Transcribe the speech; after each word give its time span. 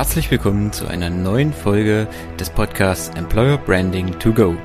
Herzlich 0.00 0.30
willkommen 0.30 0.72
zu 0.72 0.86
einer 0.86 1.10
neuen 1.10 1.52
Folge 1.52 2.08
des 2.38 2.48
Podcasts 2.48 3.14
Employer 3.18 3.58
Branding 3.58 4.18
to 4.18 4.32
Go, 4.32 4.56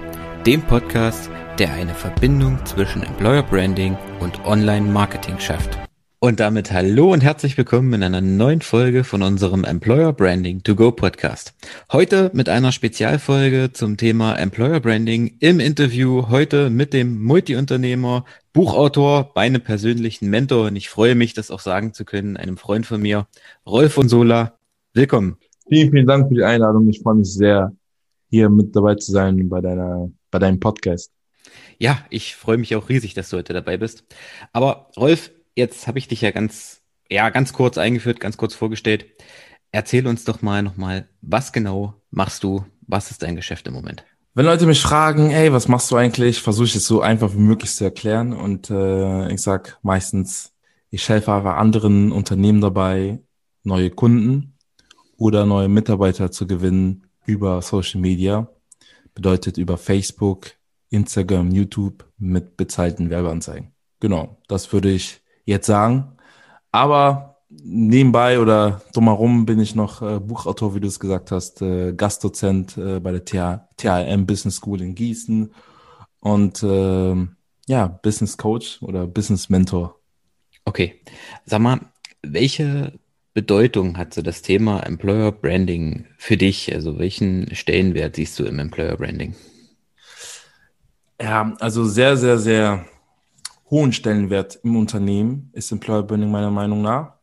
dem 0.46 0.62
Podcast, 0.62 1.30
der 1.60 1.74
eine 1.74 1.94
Verbindung 1.94 2.58
zwischen 2.66 3.04
Employer 3.04 3.44
Branding 3.44 3.98
und 4.22 4.46
Online 4.46 4.90
Marketing 4.90 5.38
schafft. 5.38 5.78
Und 6.20 6.40
damit 6.40 6.72
hallo 6.72 7.12
und 7.12 7.20
herzlich 7.20 7.58
willkommen 7.58 7.92
in 7.92 8.04
einer 8.04 8.22
neuen 8.22 8.62
Folge 8.62 9.04
von 9.04 9.24
unserem 9.24 9.66
Employer 9.66 10.14
Branding 10.14 10.64
to 10.64 10.74
Go 10.74 10.94
Podcast. 10.94 11.54
Heute 11.92 12.32
mit 12.34 12.48
einer 12.48 12.72
Spezialfolge 12.72 13.74
zum 13.74 13.98
Thema 13.98 14.36
Employer 14.36 14.80
Branding 14.80 15.36
im 15.42 15.60
Interview 15.60 16.30
heute 16.30 16.70
mit 16.70 16.94
dem 16.94 17.22
Multiunternehmer, 17.22 18.24
Buchautor, 18.54 19.34
meinem 19.36 19.60
persönlichen 19.60 20.30
Mentor 20.30 20.68
und 20.68 20.78
ich 20.78 20.88
freue 20.88 21.16
mich, 21.16 21.34
das 21.34 21.52
auch 21.52 21.60
sagen 21.60 21.92
zu 21.92 22.06
können, 22.06 22.38
einem 22.38 22.56
Freund 22.56 22.86
von 22.86 23.02
mir, 23.02 23.28
Rolf 23.66 23.92
von 23.92 24.08
Sola. 24.08 24.54
Willkommen. 24.96 25.36
Vielen, 25.68 25.92
vielen 25.92 26.08
Dank 26.08 26.30
für 26.30 26.36
die 26.36 26.44
Einladung. 26.46 26.88
Ich 26.88 27.02
freue 27.02 27.16
mich 27.16 27.34
sehr, 27.34 27.76
hier 28.30 28.50
mit 28.50 28.74
dabei 28.74 28.96
zu 28.96 29.12
sein 29.12 29.50
bei 29.50 29.60
deiner, 29.60 30.10
bei 30.32 30.40
deinem 30.40 30.62
Podcast. 30.62 31.12
Ja, 31.78 32.06
ich 32.10 32.38
freue 32.38 32.56
mich 32.56 32.74
auch 32.78 32.88
riesig, 32.88 33.14
dass 33.14 33.30
du 33.30 33.36
heute 33.36 33.52
dabei 33.52 33.76
bist. 33.76 34.06
Aber 34.54 34.90
Rolf, 34.96 35.32
jetzt 35.54 35.88
habe 35.88 36.00
ich 36.00 36.08
dich 36.08 36.22
ja 36.22 36.32
ganz, 36.32 36.82
ja, 37.10 37.30
ganz 37.30 37.52
kurz 37.52 37.78
eingeführt, 37.78 38.22
ganz 38.22 38.38
kurz 38.38 38.56
vorgestellt. 38.56 39.06
Erzähl 39.74 40.08
uns 40.08 40.24
doch 40.24 40.42
mal 40.42 40.64
nochmal, 40.64 41.10
was 41.22 41.52
genau 41.52 41.96
machst 42.10 42.46
du? 42.46 42.64
Was 42.88 43.12
ist 43.12 43.22
dein 43.22 43.36
Geschäft 43.36 43.68
im 43.68 43.74
Moment? 43.74 44.06
Wenn 44.34 44.46
Leute 44.46 44.66
mich 44.66 44.82
fragen, 44.82 45.30
hey, 45.30 45.52
was 45.52 45.68
machst 45.68 45.92
du 45.92 45.98
eigentlich, 45.98 46.40
versuche 46.40 46.68
ich 46.68 46.76
es 46.78 46.88
so 46.88 47.02
einfach 47.02 47.34
wie 47.34 47.40
möglich 47.40 47.76
zu 47.76 47.84
erklären. 47.84 48.32
Und 48.32 48.70
äh, 48.70 49.30
ich 49.30 49.42
sag 49.42 49.78
meistens, 49.82 50.54
ich 50.90 51.10
helfe 51.10 51.34
einfach 51.34 51.58
anderen 51.58 52.14
Unternehmen 52.14 52.62
dabei, 52.62 53.20
neue 53.66 53.90
Kunden 53.90 54.55
oder 55.18 55.46
neue 55.46 55.68
Mitarbeiter 55.68 56.32
zu 56.32 56.48
gewinnen 56.48 57.06
über 57.26 57.62
Social 57.62 58.02
Media. 58.02 58.48
Bedeutet 59.14 59.58
über 59.58 59.78
Facebook, 59.78 60.52
Instagram, 60.90 61.52
YouTube 61.52 62.06
mit 62.18 62.58
bezahlten 62.58 63.10
Werbeanzeigen. 63.10 63.72
Genau, 64.00 64.38
das 64.48 64.72
würde 64.74 64.92
ich 64.92 65.22
jetzt 65.46 65.68
sagen. 65.68 66.18
Aber 66.72 67.38
nebenbei 67.50 68.40
oder 68.40 68.82
drumherum 68.94 69.46
bin 69.46 69.60
ich 69.60 69.76
noch 69.76 70.02
äh, 70.02 70.20
Buchautor, 70.20 70.76
wie 70.76 70.80
du 70.80 70.88
es 70.88 71.00
gesagt 71.00 71.32
hast, 71.32 71.62
äh, 71.62 71.94
Gastdozent 71.94 72.78
äh, 72.78 73.00
bei 73.00 73.12
der 73.12 73.26
THM 73.78 74.26
Business 74.26 74.58
School 74.58 74.82
in 74.82 74.96
Gießen 74.96 75.54
und 76.20 76.64
äh, 76.64 77.16
ja, 77.68 77.88
Business 77.88 78.38
Coach 78.38 78.82
oder 78.82 79.08
Business 79.08 79.50
Mentor. 79.50 80.00
Okay, 80.66 81.02
sag 81.46 81.62
mal, 81.62 81.80
welche 82.22 82.94
Bedeutung 83.36 83.98
hat 83.98 84.14
so 84.14 84.22
das 84.22 84.42
Thema 84.42 84.80
Employer 84.80 85.34
Branding 85.34 86.06
für 86.18 86.38
dich? 86.38 86.74
Also 86.74 86.98
welchen 86.98 87.54
Stellenwert 87.54 88.16
siehst 88.16 88.40
du 88.40 88.46
im 88.46 88.60
Employer 88.60 88.96
Branding? 88.96 89.36
Ja, 91.22 91.54
also 91.60 91.84
sehr, 91.84 92.16
sehr, 92.16 92.40
sehr 92.40 92.86
hohen 93.70 93.92
Stellenwert 93.92 94.60
im 94.64 94.78
Unternehmen 94.78 95.50
ist 95.52 95.70
Employer 95.74 96.04
Branding 96.04 96.32
meiner 96.32 96.50
Meinung 96.50 96.82
nach. 96.82 97.16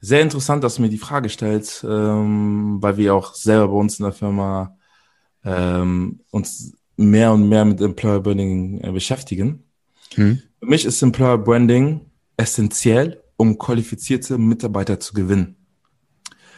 Sehr 0.00 0.22
interessant, 0.22 0.64
dass 0.64 0.76
du 0.76 0.82
mir 0.82 0.88
die 0.88 0.96
Frage 0.96 1.28
stellst, 1.28 1.84
ähm, 1.84 2.78
weil 2.80 2.96
wir 2.96 3.14
auch 3.14 3.34
selber 3.34 3.68
bei 3.68 3.74
uns 3.74 3.98
in 3.98 4.04
der 4.04 4.14
Firma 4.14 4.78
ähm, 5.44 6.20
uns 6.30 6.72
mehr 6.96 7.32
und 7.32 7.50
mehr 7.50 7.66
mit 7.66 7.82
Employer 7.82 8.20
Branding 8.20 8.80
äh, 8.80 8.92
beschäftigen. 8.92 9.64
Hm. 10.14 10.40
Für 10.58 10.66
mich 10.66 10.86
ist 10.86 11.02
Employer 11.02 11.36
Branding 11.36 12.00
essentiell, 12.38 13.22
um 13.38 13.56
qualifizierte 13.56 14.36
Mitarbeiter 14.36 15.00
zu 15.00 15.14
gewinnen. 15.14 15.56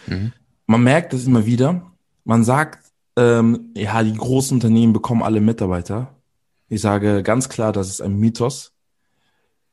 Hm. 0.06 0.32
Man 0.66 0.82
merkt 0.82 1.12
das 1.12 1.26
immer 1.26 1.46
wieder. 1.46 1.92
Man 2.24 2.42
sagt, 2.42 2.90
ähm, 3.16 3.70
ja, 3.76 4.02
die 4.02 4.14
großen 4.14 4.56
Unternehmen 4.56 4.92
bekommen 4.92 5.22
alle 5.22 5.40
Mitarbeiter. 5.40 6.16
Ich 6.68 6.80
sage 6.80 7.22
ganz 7.22 7.48
klar, 7.48 7.70
das 7.70 7.88
ist 7.88 8.00
ein 8.00 8.16
Mythos 8.16 8.72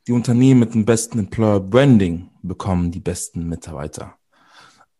die 0.07 0.13
Unternehmen 0.13 0.61
mit 0.61 0.73
dem 0.73 0.85
besten 0.85 1.19
Employer 1.19 1.59
Branding 1.59 2.29
bekommen 2.41 2.91
die 2.91 3.01
besten 3.01 3.47
Mitarbeiter. 3.49 4.15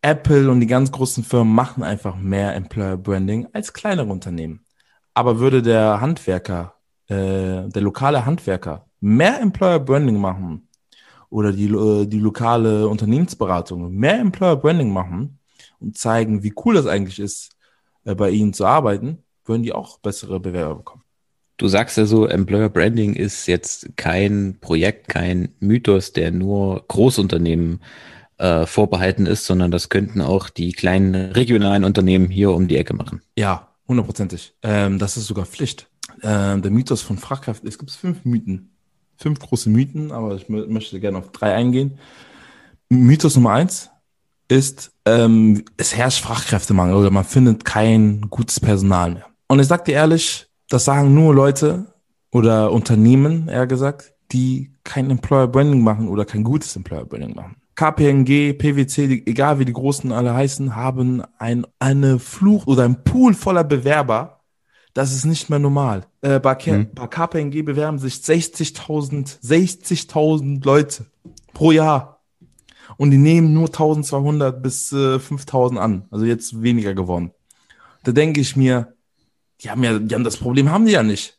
Apple 0.01 0.51
und 0.51 0.59
die 0.59 0.67
ganz 0.67 0.91
großen 0.91 1.23
Firmen 1.23 1.55
machen 1.55 1.81
einfach 1.81 2.17
mehr 2.17 2.53
Employer 2.55 2.97
Branding 2.97 3.47
als 3.53 3.71
kleinere 3.71 4.07
Unternehmen. 4.07 4.65
Aber 5.13 5.39
würde 5.39 5.61
der 5.61 6.01
Handwerker, 6.01 6.75
äh, 7.07 7.69
der 7.69 7.81
lokale 7.81 8.25
Handwerker 8.25 8.85
mehr 8.99 9.39
Employer 9.39 9.79
Branding 9.79 10.19
machen 10.19 10.66
oder 11.29 11.51
die, 11.51 11.65
äh, 11.65 12.05
die 12.05 12.19
lokale 12.19 12.87
Unternehmensberatung 12.87 13.91
mehr 13.93 14.19
Employer 14.19 14.55
Branding 14.55 14.91
machen 14.91 15.39
und 15.79 15.97
zeigen, 15.97 16.43
wie 16.43 16.53
cool 16.65 16.75
das 16.75 16.87
eigentlich 16.87 17.19
ist, 17.19 17.51
äh, 18.05 18.15
bei 18.15 18.29
ihnen 18.29 18.53
zu 18.53 18.65
arbeiten, 18.65 19.19
würden 19.45 19.63
die 19.63 19.73
auch 19.73 19.99
bessere 19.99 20.39
Bewerber 20.39 20.75
bekommen. 20.75 21.03
Du 21.57 21.67
sagst 21.67 21.97
ja 21.97 22.05
so, 22.05 22.27
Employer 22.27 22.69
Branding 22.69 23.13
ist 23.13 23.47
jetzt 23.47 23.97
kein 23.97 24.57
Projekt, 24.61 25.07
kein 25.07 25.49
Mythos, 25.59 26.13
der 26.13 26.31
nur 26.31 26.85
Großunternehmen 26.87 27.81
äh, 28.37 28.67
vorbehalten 28.67 29.25
ist, 29.25 29.45
sondern 29.45 29.71
das 29.71 29.89
könnten 29.89 30.21
auch 30.21 30.49
die 30.49 30.71
kleinen 30.71 31.15
regionalen 31.15 31.83
Unternehmen 31.83 32.29
hier 32.29 32.51
um 32.51 32.67
die 32.67 32.77
Ecke 32.77 32.93
machen. 32.93 33.21
Ja, 33.35 33.69
hundertprozentig. 33.87 34.53
Ähm, 34.61 34.99
das 34.99 35.17
ist 35.17 35.25
sogar 35.25 35.47
Pflicht. 35.47 35.89
Ähm, 36.21 36.61
der 36.61 36.71
Mythos 36.71 37.01
von 37.01 37.17
Fachkräften, 37.17 37.67
es 37.67 37.79
gibt 37.79 37.89
fünf 37.91 38.23
Mythen. 38.23 38.76
Fünf 39.17 39.39
große 39.39 39.69
Mythen, 39.69 40.11
aber 40.11 40.35
ich 40.35 40.47
möchte 40.49 40.99
gerne 40.99 41.17
auf 41.17 41.31
drei 41.31 41.53
eingehen. 41.53 41.99
Mythos 42.89 43.35
Nummer 43.35 43.51
eins 43.51 43.89
ist, 44.47 44.91
ähm, 45.05 45.65
es 45.75 45.95
herrscht 45.95 46.23
Fachkräftemangel 46.23 46.95
oder 46.95 47.09
man 47.09 47.25
findet 47.25 47.65
kein 47.65 48.21
gutes 48.29 48.59
Personal 48.59 49.11
mehr. 49.11 49.25
Und 49.47 49.59
ich 49.59 49.67
sag 49.67 49.85
dir 49.85 49.93
ehrlich, 49.93 50.47
das 50.69 50.85
sagen 50.85 51.13
nur 51.13 51.33
Leute 51.33 51.85
oder 52.31 52.71
Unternehmen, 52.71 53.47
eher 53.47 53.67
gesagt, 53.67 54.13
die 54.31 54.73
kein 54.83 55.09
Employer 55.09 55.47
Branding 55.47 55.81
machen 55.81 56.07
oder 56.07 56.25
kein 56.25 56.43
gutes 56.43 56.75
Employer 56.75 57.05
Branding 57.05 57.35
machen. 57.35 57.55
KPNG, 57.75 58.53
PwC, 58.53 59.23
egal 59.25 59.59
wie 59.59 59.65
die 59.65 59.73
Großen 59.73 60.11
alle 60.11 60.33
heißen, 60.33 60.75
haben 60.75 61.23
ein, 61.37 61.65
eine 61.79 62.19
Fluch 62.19 62.65
oder 62.65 62.83
ein 62.83 63.03
Pool 63.03 63.33
voller 63.33 63.63
Bewerber. 63.63 64.36
Das 64.97 65.13
ist 65.13 65.25
nicht 65.25 65.51
mehr 65.51 65.59
normal. 65.59 66.07
Äh, 66.21 66.39
bei, 66.39 66.55
hm. 66.55 66.89
bei 66.95 67.05
KPNG 67.05 67.61
bewerben 67.61 67.99
sich 67.99 68.15
60.000, 68.15 69.43
60.000 69.43 70.65
Leute 70.65 71.05
pro 71.53 71.71
Jahr. 71.71 72.23
Und 72.97 73.11
die 73.11 73.19
nehmen 73.19 73.53
nur 73.53 73.67
1200 73.67 74.59
bis 74.59 74.91
äh, 74.91 75.19
5000 75.19 75.79
an. 75.79 76.07
Also 76.09 76.25
jetzt 76.25 76.63
weniger 76.63 76.95
geworden. 76.95 77.29
Da 78.05 78.11
denke 78.11 78.41
ich 78.41 78.55
mir, 78.55 78.95
die 79.61 79.69
haben 79.69 79.83
ja, 79.83 79.99
die 79.99 80.15
haben 80.15 80.23
das 80.23 80.37
Problem 80.37 80.71
haben 80.71 80.87
die 80.87 80.93
ja 80.93 81.03
nicht. 81.03 81.37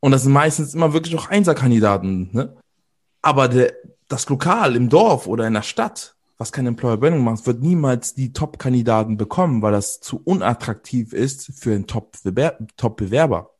Und 0.00 0.10
das 0.12 0.24
sind 0.24 0.32
meistens 0.32 0.74
immer 0.74 0.92
wirklich 0.92 1.16
auch 1.16 1.30
Einserkandidaten, 1.30 2.28
ne? 2.32 2.54
Aber 3.22 3.48
der, 3.48 3.72
das 4.08 4.28
Lokal 4.28 4.76
im 4.76 4.90
Dorf 4.90 5.26
oder 5.26 5.46
in 5.46 5.54
der 5.54 5.62
Stadt, 5.62 6.14
was 6.40 6.52
kein 6.52 6.66
Employer 6.66 6.96
Branding 6.96 7.22
macht, 7.22 7.46
wird 7.46 7.60
niemals 7.60 8.14
die 8.14 8.32
Top-Kandidaten 8.32 9.18
bekommen, 9.18 9.60
weil 9.60 9.72
das 9.72 10.00
zu 10.00 10.22
unattraktiv 10.24 11.12
ist 11.12 11.52
für 11.54 11.74
einen 11.74 11.86
Top-Bewerber. 11.86 13.50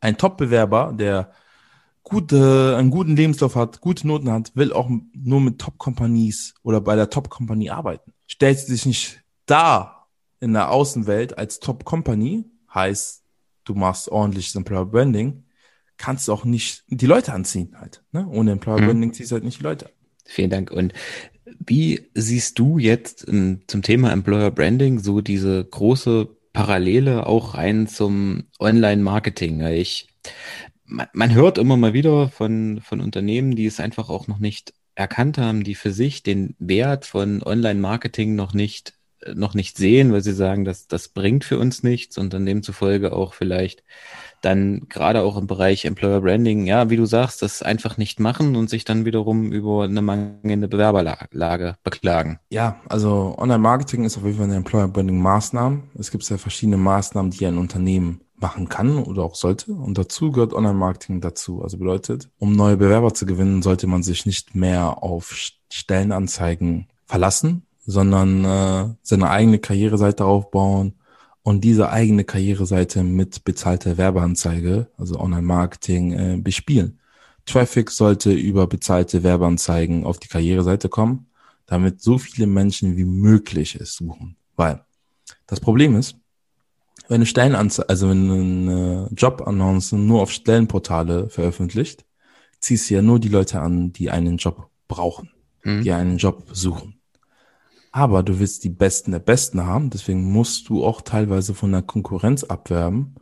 Ein 0.00 0.18
Top-Bewerber, 0.18 0.92
der 0.94 1.32
gute, 2.02 2.76
einen 2.76 2.90
guten 2.90 3.16
Lebenslauf 3.16 3.56
hat, 3.56 3.80
gute 3.80 4.06
Noten 4.06 4.30
hat, 4.30 4.54
will 4.54 4.74
auch 4.74 4.90
nur 5.14 5.40
mit 5.40 5.58
Top-Companies 5.58 6.54
oder 6.62 6.82
bei 6.82 6.94
der 6.94 7.08
Top-Company 7.08 7.70
arbeiten. 7.70 8.12
Stellt 8.26 8.58
sich 8.58 8.84
nicht 8.84 9.22
da 9.46 10.06
in 10.40 10.52
der 10.52 10.72
Außenwelt 10.72 11.38
als 11.38 11.58
Top-Company, 11.58 12.44
heißt, 12.74 13.22
du 13.64 13.74
machst 13.74 14.10
ordentliches 14.10 14.54
Employer 14.54 14.84
Branding, 14.84 15.44
kannst 15.96 16.28
du 16.28 16.34
auch 16.34 16.44
nicht 16.44 16.84
die 16.88 17.06
Leute 17.06 17.32
anziehen 17.32 17.74
halt. 17.80 18.04
Ne? 18.12 18.28
Ohne 18.28 18.52
Employer 18.52 18.82
mhm. 18.82 18.86
Branding 18.88 19.12
ziehst 19.14 19.30
du 19.30 19.36
halt 19.36 19.44
nicht 19.44 19.60
die 19.60 19.64
Leute. 19.64 19.88
Vielen 20.26 20.50
Dank. 20.50 20.70
Und 20.70 20.92
wie 21.44 22.08
siehst 22.14 22.58
du 22.58 22.78
jetzt 22.78 23.28
um, 23.28 23.60
zum 23.66 23.82
Thema 23.82 24.12
Employer 24.12 24.50
Branding 24.50 24.98
so 24.98 25.20
diese 25.20 25.64
große 25.64 26.28
Parallele 26.52 27.26
auch 27.26 27.54
rein 27.54 27.86
zum 27.86 28.44
Online-Marketing? 28.58 29.60
Ich, 29.66 30.08
man, 30.84 31.08
man 31.12 31.34
hört 31.34 31.58
immer 31.58 31.76
mal 31.76 31.92
wieder 31.92 32.28
von, 32.28 32.80
von 32.80 33.00
Unternehmen, 33.00 33.56
die 33.56 33.66
es 33.66 33.80
einfach 33.80 34.08
auch 34.08 34.26
noch 34.28 34.38
nicht 34.38 34.72
erkannt 34.94 35.38
haben, 35.38 35.64
die 35.64 35.74
für 35.74 35.92
sich 35.92 36.22
den 36.22 36.54
Wert 36.58 37.04
von 37.04 37.42
Online-Marketing 37.42 38.34
noch 38.34 38.54
nicht 38.54 38.94
noch 39.34 39.54
nicht 39.54 39.76
sehen, 39.76 40.12
weil 40.12 40.22
sie 40.22 40.32
sagen, 40.32 40.64
dass 40.64 40.86
das 40.86 41.08
bringt 41.08 41.44
für 41.44 41.58
uns 41.58 41.82
nichts 41.82 42.18
und 42.18 42.32
dann 42.32 42.46
demzufolge 42.46 43.12
auch 43.12 43.34
vielleicht 43.34 43.84
dann 44.44 44.86
gerade 44.88 45.22
auch 45.22 45.36
im 45.36 45.46
Bereich 45.46 45.84
Employer 45.84 46.20
Branding, 46.20 46.66
ja, 46.66 46.90
wie 46.90 46.96
du 46.96 47.06
sagst, 47.06 47.42
das 47.42 47.62
einfach 47.62 47.96
nicht 47.96 48.20
machen 48.20 48.56
und 48.56 48.68
sich 48.68 48.84
dann 48.84 49.04
wiederum 49.04 49.52
über 49.52 49.84
eine 49.84 50.02
mangelnde 50.02 50.68
Bewerberlage 50.68 51.76
beklagen. 51.82 52.38
Ja, 52.50 52.80
also 52.88 53.34
Online-Marketing 53.38 54.04
ist 54.04 54.18
auf 54.18 54.24
jeden 54.24 54.36
Fall 54.36 54.46
eine 54.46 54.56
Employer 54.56 54.88
Branding 54.88 55.20
Maßnahme. 55.20 55.84
Es 55.98 56.10
gibt 56.10 56.28
ja 56.28 56.36
verschiedene 56.36 56.76
Maßnahmen, 56.76 57.30
die 57.30 57.46
ein 57.46 57.58
Unternehmen 57.58 58.20
machen 58.36 58.68
kann 58.68 58.98
oder 58.98 59.22
auch 59.22 59.34
sollte. 59.34 59.72
Und 59.72 59.96
dazu 59.96 60.30
gehört 60.30 60.52
Online-Marketing 60.52 61.20
dazu. 61.20 61.62
Also 61.62 61.78
bedeutet, 61.78 62.28
um 62.38 62.54
neue 62.54 62.76
Bewerber 62.76 63.14
zu 63.14 63.26
gewinnen, 63.26 63.62
sollte 63.62 63.86
man 63.86 64.02
sich 64.02 64.26
nicht 64.26 64.54
mehr 64.54 65.02
auf 65.02 65.34
Stellenanzeigen 65.72 66.88
verlassen, 67.06 67.66
sondern 67.86 68.44
äh, 68.44 68.94
seine 69.02 69.30
eigene 69.30 69.58
Karriereseite 69.58 70.24
aufbauen 70.24 70.94
und 71.42 71.62
diese 71.62 71.90
eigene 71.90 72.24
Karriereseite 72.24 73.04
mit 73.04 73.44
bezahlter 73.44 73.98
Werbeanzeige, 73.98 74.88
also 74.96 75.20
Online-Marketing, 75.20 76.12
äh, 76.12 76.36
bespielen. 76.40 77.00
Traffic 77.46 77.90
sollte 77.90 78.32
über 78.32 78.66
bezahlte 78.66 79.22
Werbeanzeigen 79.22 80.04
auf 80.04 80.18
die 80.18 80.28
Karriereseite 80.28 80.88
kommen, 80.88 81.26
damit 81.66 82.00
so 82.00 82.16
viele 82.18 82.46
Menschen 82.46 82.96
wie 82.96 83.04
möglich 83.04 83.76
es 83.76 83.94
suchen. 83.94 84.36
Weil 84.56 84.84
das 85.46 85.60
Problem 85.60 85.96
ist, 85.96 86.16
wenn 87.08 87.16
eine 87.16 87.26
Stellenanzeige, 87.26 87.88
also 87.90 88.08
wenn 88.08 88.30
eine 88.30 89.08
Jobannonce 89.14 89.92
nur 89.92 90.22
auf 90.22 90.30
Stellenportale 90.30 91.28
veröffentlicht, 91.28 92.06
ziehst 92.60 92.88
du 92.88 92.94
ja 92.94 93.02
nur 93.02 93.20
die 93.20 93.28
Leute 93.28 93.60
an, 93.60 93.92
die 93.92 94.10
einen 94.10 94.38
Job 94.38 94.70
brauchen, 94.88 95.30
hm. 95.60 95.82
die 95.82 95.92
einen 95.92 96.16
Job 96.16 96.44
suchen. 96.52 96.98
Aber 97.96 98.24
du 98.24 98.40
willst 98.40 98.64
die 98.64 98.70
Besten 98.70 99.12
der 99.12 99.20
Besten 99.20 99.66
haben, 99.66 99.88
deswegen 99.88 100.32
musst 100.32 100.68
du 100.68 100.84
auch 100.84 101.00
teilweise 101.00 101.54
von 101.54 101.70
der 101.70 101.82
Konkurrenz 101.82 102.42
abwerben. 102.42 103.14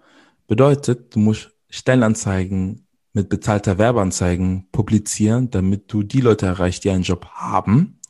Bedeutet, 0.46 1.14
du 1.14 1.18
musst 1.18 1.50
Stellenanzeigen 1.68 2.86
mit 3.12 3.28
bezahlter 3.28 3.76
Werbeanzeigen 3.76 4.70
publizieren, 4.72 5.50
damit 5.50 5.92
du 5.92 6.02
die 6.02 6.22
Leute 6.22 6.46
erreichst, 6.46 6.84
die 6.84 6.90
einen 6.90 7.02
Job 7.02 7.26
haben, 7.34 8.00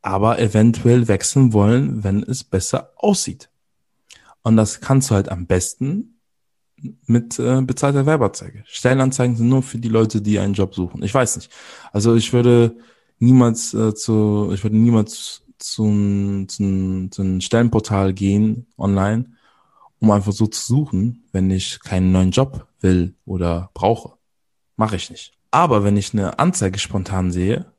aber 0.00 0.40
eventuell 0.40 1.06
wechseln 1.06 1.52
wollen, 1.52 2.02
wenn 2.02 2.24
es 2.24 2.42
besser 2.42 2.90
aussieht. 2.96 3.48
Und 4.42 4.56
das 4.56 4.80
kannst 4.80 5.08
du 5.08 5.14
halt 5.14 5.28
am 5.28 5.46
besten 5.46 6.18
mit 7.06 7.38
äh, 7.38 7.62
bezahlter 7.62 8.06
Werbeanzeige. 8.06 8.64
Stellenanzeigen 8.66 9.36
sind 9.36 9.48
nur 9.48 9.62
für 9.62 9.78
die 9.78 9.88
Leute, 9.88 10.20
die 10.20 10.40
einen 10.40 10.54
Job 10.54 10.74
suchen. 10.74 11.04
Ich 11.04 11.14
weiß 11.14 11.36
nicht. 11.36 11.52
Also 11.92 12.16
ich 12.16 12.32
würde 12.32 12.76
niemals 13.20 13.72
äh, 13.72 13.94
zu, 13.94 14.50
ich 14.52 14.64
würde 14.64 14.76
niemals 14.76 15.42
zum, 15.62 16.48
zum, 16.48 17.10
zum 17.10 17.40
Stellenportal 17.40 18.12
gehen 18.12 18.66
online, 18.76 19.26
um 19.98 20.10
einfach 20.10 20.32
so 20.32 20.46
zu 20.46 20.60
suchen, 20.60 21.24
wenn 21.32 21.50
ich 21.50 21.80
keinen 21.80 22.12
neuen 22.12 22.30
Job 22.30 22.66
will 22.80 23.14
oder 23.24 23.70
brauche. 23.74 24.14
Mache 24.76 24.96
ich 24.96 25.10
nicht. 25.10 25.32
Aber 25.50 25.84
wenn 25.84 25.96
ich 25.96 26.12
eine 26.12 26.38
Anzeige 26.38 26.78
spontan 26.78 27.30
sehe, 27.30 27.72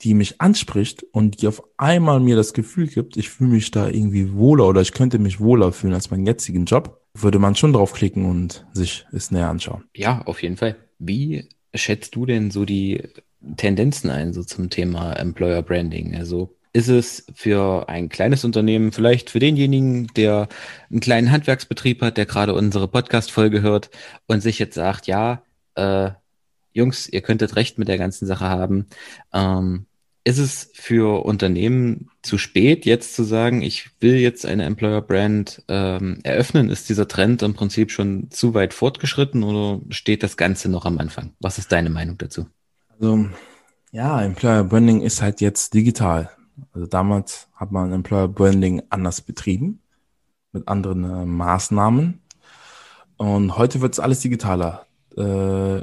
die 0.00 0.14
mich 0.14 0.40
anspricht 0.40 1.04
und 1.12 1.40
die 1.40 1.46
auf 1.46 1.62
einmal 1.76 2.20
mir 2.20 2.36
das 2.36 2.52
Gefühl 2.54 2.88
gibt, 2.88 3.16
ich 3.16 3.30
fühle 3.30 3.50
mich 3.50 3.70
da 3.70 3.88
irgendwie 3.88 4.34
wohler 4.34 4.66
oder 4.66 4.80
ich 4.80 4.92
könnte 4.92 5.18
mich 5.18 5.38
wohler 5.38 5.72
fühlen 5.72 5.94
als 5.94 6.10
meinen 6.10 6.26
jetzigen 6.26 6.64
Job, 6.64 7.00
würde 7.14 7.38
man 7.38 7.54
schon 7.54 7.72
draufklicken 7.72 8.24
und 8.24 8.66
sich 8.72 9.06
es 9.12 9.30
näher 9.30 9.48
anschauen. 9.48 9.84
Ja, 9.94 10.22
auf 10.22 10.42
jeden 10.42 10.56
Fall. 10.56 10.76
Wie 10.98 11.48
schätzt 11.74 12.16
du 12.16 12.26
denn 12.26 12.50
so 12.50 12.64
die 12.64 13.02
Tendenzen 13.56 14.10
ein, 14.10 14.32
so 14.32 14.42
zum 14.42 14.70
Thema 14.70 15.12
Employer 15.12 15.62
Branding? 15.62 16.16
Also 16.16 16.56
ist 16.72 16.88
es 16.88 17.26
für 17.34 17.88
ein 17.88 18.08
kleines 18.08 18.44
Unternehmen, 18.44 18.92
vielleicht 18.92 19.30
für 19.30 19.38
denjenigen, 19.38 20.06
der 20.16 20.48
einen 20.90 21.00
kleinen 21.00 21.30
Handwerksbetrieb 21.30 22.00
hat, 22.02 22.16
der 22.16 22.26
gerade 22.26 22.54
unsere 22.54 22.88
Podcast-Folge 22.88 23.60
hört 23.60 23.90
und 24.26 24.40
sich 24.40 24.58
jetzt 24.58 24.74
sagt, 24.74 25.06
ja, 25.06 25.42
äh, 25.74 26.10
Jungs, 26.72 27.08
ihr 27.08 27.20
könntet 27.20 27.56
recht 27.56 27.78
mit 27.78 27.88
der 27.88 27.98
ganzen 27.98 28.26
Sache 28.26 28.48
haben. 28.48 28.86
Ähm, 29.34 29.84
ist 30.24 30.38
es 30.38 30.70
für 30.72 31.24
Unternehmen 31.24 32.08
zu 32.22 32.38
spät, 32.38 32.86
jetzt 32.86 33.14
zu 33.14 33.24
sagen, 33.24 33.60
ich 33.60 33.90
will 34.00 34.14
jetzt 34.14 34.46
eine 34.46 34.64
Employer 34.64 35.02
Brand 35.02 35.62
ähm, 35.68 36.20
eröffnen? 36.22 36.70
Ist 36.70 36.88
dieser 36.88 37.08
Trend 37.08 37.42
im 37.42 37.54
Prinzip 37.54 37.90
schon 37.90 38.30
zu 38.30 38.54
weit 38.54 38.72
fortgeschritten 38.72 39.42
oder 39.42 39.80
steht 39.90 40.22
das 40.22 40.36
Ganze 40.36 40.70
noch 40.70 40.86
am 40.86 40.98
Anfang? 40.98 41.32
Was 41.40 41.58
ist 41.58 41.72
deine 41.72 41.90
Meinung 41.90 42.18
dazu? 42.18 42.46
Also, 42.88 43.26
ja, 43.90 44.22
Employer 44.22 44.64
Branding 44.64 45.02
ist 45.02 45.20
halt 45.20 45.40
jetzt 45.40 45.74
digital. 45.74 46.30
Also 46.72 46.86
damals 46.86 47.48
hat 47.54 47.72
man 47.72 47.92
Employer 47.92 48.28
Branding 48.28 48.82
anders 48.90 49.20
betrieben, 49.20 49.80
mit 50.52 50.68
anderen 50.68 51.04
äh, 51.04 51.24
Maßnahmen. 51.24 52.20
Und 53.16 53.56
heute 53.56 53.80
wird 53.80 53.94
es 53.94 54.00
alles 54.00 54.20
digitaler. 54.20 54.86
Äh, 55.16 55.82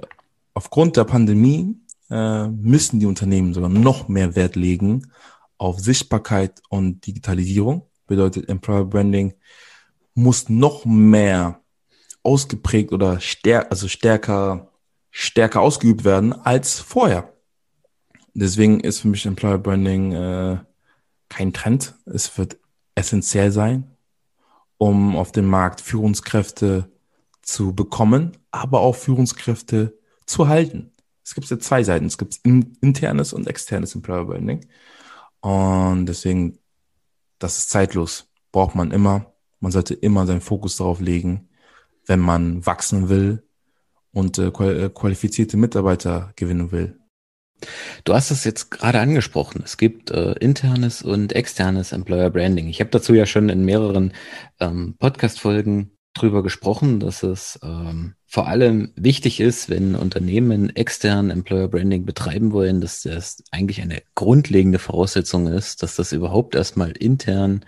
aufgrund 0.53 0.97
der 0.97 1.05
Pandemie 1.05 1.75
äh, 2.09 2.47
müssen 2.47 2.99
die 2.99 3.05
Unternehmen 3.05 3.53
sogar 3.53 3.69
noch 3.69 4.07
mehr 4.07 4.35
Wert 4.35 4.55
legen 4.55 5.11
auf 5.57 5.79
Sichtbarkeit 5.79 6.61
und 6.69 7.05
Digitalisierung. 7.05 7.83
Bedeutet, 8.07 8.49
Employer 8.49 8.85
Branding 8.85 9.33
muss 10.15 10.49
noch 10.49 10.85
mehr 10.85 11.61
ausgeprägt 12.23 12.91
oder 12.91 13.19
stärker, 13.19 13.71
also 13.71 13.87
stärker, 13.87 14.71
stärker 15.11 15.61
ausgeübt 15.61 16.03
werden 16.03 16.33
als 16.33 16.79
vorher. 16.79 17.33
Deswegen 18.39 18.79
ist 18.79 19.01
für 19.01 19.07
mich 19.07 19.25
Employer 19.25 19.57
Branding 19.57 20.11
äh, 20.13 20.57
kein 21.29 21.53
Trend. 21.53 21.95
Es 22.05 22.37
wird 22.37 22.57
essentiell 22.95 23.51
sein, 23.51 23.91
um 24.77 25.15
auf 25.15 25.31
dem 25.31 25.45
Markt 25.45 25.81
Führungskräfte 25.81 26.89
zu 27.41 27.73
bekommen, 27.73 28.37
aber 28.51 28.81
auch 28.81 28.95
Führungskräfte 28.95 29.97
zu 30.25 30.47
halten 30.47 30.91
es 31.29 31.35
gibt 31.35 31.47
ja 31.49 31.59
zwei 31.59 31.83
Seiten. 31.83 32.07
Es 32.07 32.17
gibt 32.17 32.39
internes 32.43 33.33
und 33.33 33.47
externes 33.47 33.93
Employer 33.93 34.25
Branding. 34.25 34.65
Und 35.41 36.07
deswegen, 36.07 36.57
das 37.37 37.59
ist 37.59 37.69
zeitlos. 37.69 38.27
Braucht 38.51 38.73
man 38.73 38.89
immer. 38.89 39.31
Man 39.59 39.71
sollte 39.71 39.93
immer 39.93 40.25
seinen 40.25 40.41
Fokus 40.41 40.77
darauf 40.77 40.99
legen, 40.99 41.49
wenn 42.07 42.19
man 42.19 42.65
wachsen 42.65 43.09
will 43.09 43.43
und 44.11 44.39
äh, 44.39 44.47
äh 44.47 44.89
qualifizierte 44.89 45.55
Mitarbeiter 45.55 46.33
gewinnen 46.35 46.71
will. 46.71 46.98
Du 48.03 48.13
hast 48.13 48.31
es 48.31 48.43
jetzt 48.43 48.71
gerade 48.71 48.99
angesprochen. 48.99 49.61
Es 49.63 49.77
gibt 49.77 50.11
äh, 50.11 50.33
internes 50.33 51.01
und 51.01 51.33
externes 51.33 51.91
Employer 51.91 52.29
Branding. 52.29 52.67
Ich 52.67 52.79
habe 52.79 52.89
dazu 52.89 53.13
ja 53.13 53.25
schon 53.25 53.49
in 53.49 53.65
mehreren 53.65 54.13
ähm, 54.59 54.95
Podcast-Folgen 54.99 55.91
drüber 56.13 56.43
gesprochen, 56.43 56.99
dass 56.99 57.23
es 57.23 57.59
ähm, 57.63 58.15
vor 58.25 58.47
allem 58.47 58.91
wichtig 58.95 59.39
ist, 59.39 59.69
wenn 59.69 59.95
Unternehmen 59.95 60.75
extern 60.75 61.29
Employer 61.29 61.67
Branding 61.67 62.05
betreiben 62.05 62.51
wollen, 62.51 62.81
dass 62.81 63.03
das 63.03 63.43
eigentlich 63.51 63.81
eine 63.81 64.01
grundlegende 64.15 64.79
Voraussetzung 64.79 65.47
ist, 65.47 65.83
dass 65.83 65.95
das 65.95 66.11
überhaupt 66.11 66.55
erstmal 66.55 66.91
intern 66.91 67.65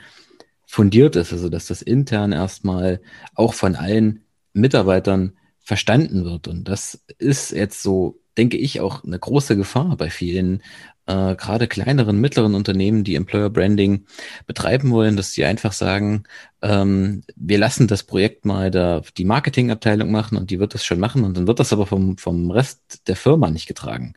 fundiert 0.65 1.15
ist, 1.15 1.33
also 1.33 1.49
dass 1.49 1.67
das 1.67 1.81
intern 1.81 2.31
erstmal 2.31 3.01
auch 3.35 3.53
von 3.53 3.75
allen 3.75 4.23
Mitarbeitern 4.53 5.33
verstanden 5.59 6.25
wird. 6.25 6.47
Und 6.47 6.67
das 6.67 7.03
ist 7.17 7.51
jetzt 7.51 7.81
so, 7.81 8.20
denke 8.37 8.57
ich, 8.57 8.79
auch 8.79 9.03
eine 9.03 9.19
große 9.19 9.55
Gefahr 9.55 9.95
bei 9.97 10.09
vielen 10.09 10.61
äh, 11.05 11.35
gerade 11.35 11.67
kleineren, 11.67 12.19
mittleren 12.19 12.55
Unternehmen, 12.55 13.03
die 13.03 13.15
Employer 13.15 13.49
Branding 13.49 14.05
betreiben 14.47 14.91
wollen, 14.91 15.17
dass 15.17 15.33
sie 15.33 15.45
einfach 15.45 15.73
sagen, 15.73 16.23
ähm, 16.61 17.23
wir 17.35 17.57
lassen 17.57 17.87
das 17.87 18.03
Projekt 18.03 18.45
mal 18.45 18.71
da 18.71 19.01
die 19.17 19.25
Marketingabteilung 19.25 20.11
machen 20.11 20.37
und 20.37 20.51
die 20.51 20.59
wird 20.59 20.73
das 20.73 20.85
schon 20.85 20.99
machen 20.99 21.23
und 21.23 21.35
dann 21.35 21.47
wird 21.47 21.59
das 21.59 21.73
aber 21.73 21.87
vom, 21.87 22.17
vom 22.17 22.51
Rest 22.51 23.07
der 23.07 23.15
Firma 23.15 23.49
nicht 23.49 23.67
getragen. 23.67 24.15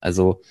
Also 0.00 0.42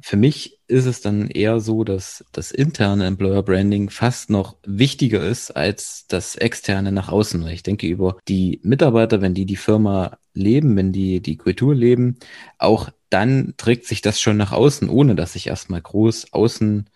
für 0.00 0.16
mich 0.16 0.60
ist 0.66 0.86
es 0.86 1.00
dann 1.00 1.28
eher 1.28 1.60
so, 1.60 1.84
dass 1.84 2.24
das 2.32 2.50
interne 2.50 3.06
Employer 3.06 3.42
Branding 3.42 3.90
fast 3.90 4.30
noch 4.30 4.56
wichtiger 4.66 5.24
ist 5.24 5.50
als 5.50 6.06
das 6.08 6.36
externe 6.36 6.90
nach 6.90 7.08
außen. 7.08 7.46
Ich 7.48 7.62
denke 7.62 7.86
über 7.86 8.16
die 8.28 8.60
Mitarbeiter, 8.62 9.20
wenn 9.20 9.34
die 9.34 9.46
die 9.46 9.56
Firma 9.56 10.18
leben, 10.32 10.76
wenn 10.76 10.92
die 10.92 11.20
die 11.20 11.36
Kultur 11.36 11.74
leben, 11.74 12.18
auch 12.58 12.90
dann 13.10 13.54
trägt 13.56 13.86
sich 13.86 14.02
das 14.02 14.20
schon 14.20 14.36
nach 14.36 14.52
außen, 14.52 14.88
ohne 14.88 15.14
dass 15.14 15.36
ich 15.36 15.46
erstmal 15.46 15.80
groß 15.80 16.32
außen 16.32 16.90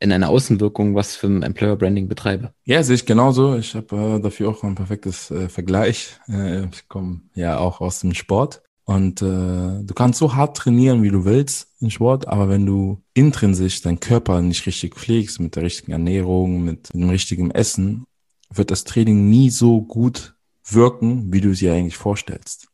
in 0.00 0.12
einer 0.12 0.30
Außenwirkung 0.30 0.94
was 0.94 1.14
für 1.14 1.26
ein 1.28 1.42
Employer 1.42 1.76
Branding 1.76 2.08
betreibe. 2.08 2.52
Ja, 2.64 2.82
sehe 2.82 2.96
ich 2.96 3.06
genauso. 3.06 3.56
Ich 3.56 3.74
habe 3.74 4.16
äh, 4.16 4.20
dafür 4.20 4.48
auch 4.48 4.64
ein 4.64 4.74
perfektes 4.74 5.30
äh, 5.30 5.48
Vergleich. 5.48 6.18
Äh, 6.26 6.64
ich 6.72 6.88
komme 6.88 7.20
ja 7.34 7.58
auch 7.58 7.80
aus 7.80 8.00
dem 8.00 8.14
Sport. 8.14 8.62
Und 8.90 9.22
äh, 9.22 9.84
du 9.84 9.94
kannst 9.94 10.18
so 10.18 10.34
hart 10.34 10.56
trainieren, 10.56 11.04
wie 11.04 11.10
du 11.10 11.24
willst 11.24 11.68
in 11.78 11.92
Sport, 11.92 12.26
aber 12.26 12.48
wenn 12.48 12.66
du 12.66 13.00
intrinsisch 13.14 13.82
deinen 13.82 14.00
Körper 14.00 14.42
nicht 14.42 14.66
richtig 14.66 14.96
pflegst, 14.96 15.38
mit 15.38 15.54
der 15.54 15.62
richtigen 15.62 15.92
Ernährung, 15.92 16.64
mit 16.64 16.92
dem 16.92 17.08
richtigen 17.08 17.52
Essen, 17.52 18.04
wird 18.52 18.72
das 18.72 18.82
Training 18.82 19.30
nie 19.30 19.48
so 19.50 19.80
gut 19.80 20.34
wirken, 20.64 21.32
wie 21.32 21.40
du 21.40 21.50
es 21.50 21.60
dir 21.60 21.72
eigentlich 21.72 21.98
vorstellst. 21.98 22.66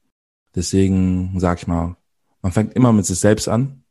Deswegen 0.54 1.38
sag 1.38 1.58
ich 1.58 1.66
mal, 1.66 1.98
man 2.40 2.50
fängt 2.50 2.72
immer 2.72 2.94
mit 2.94 3.04
sich 3.04 3.18
selbst 3.18 3.46
an 3.46 3.84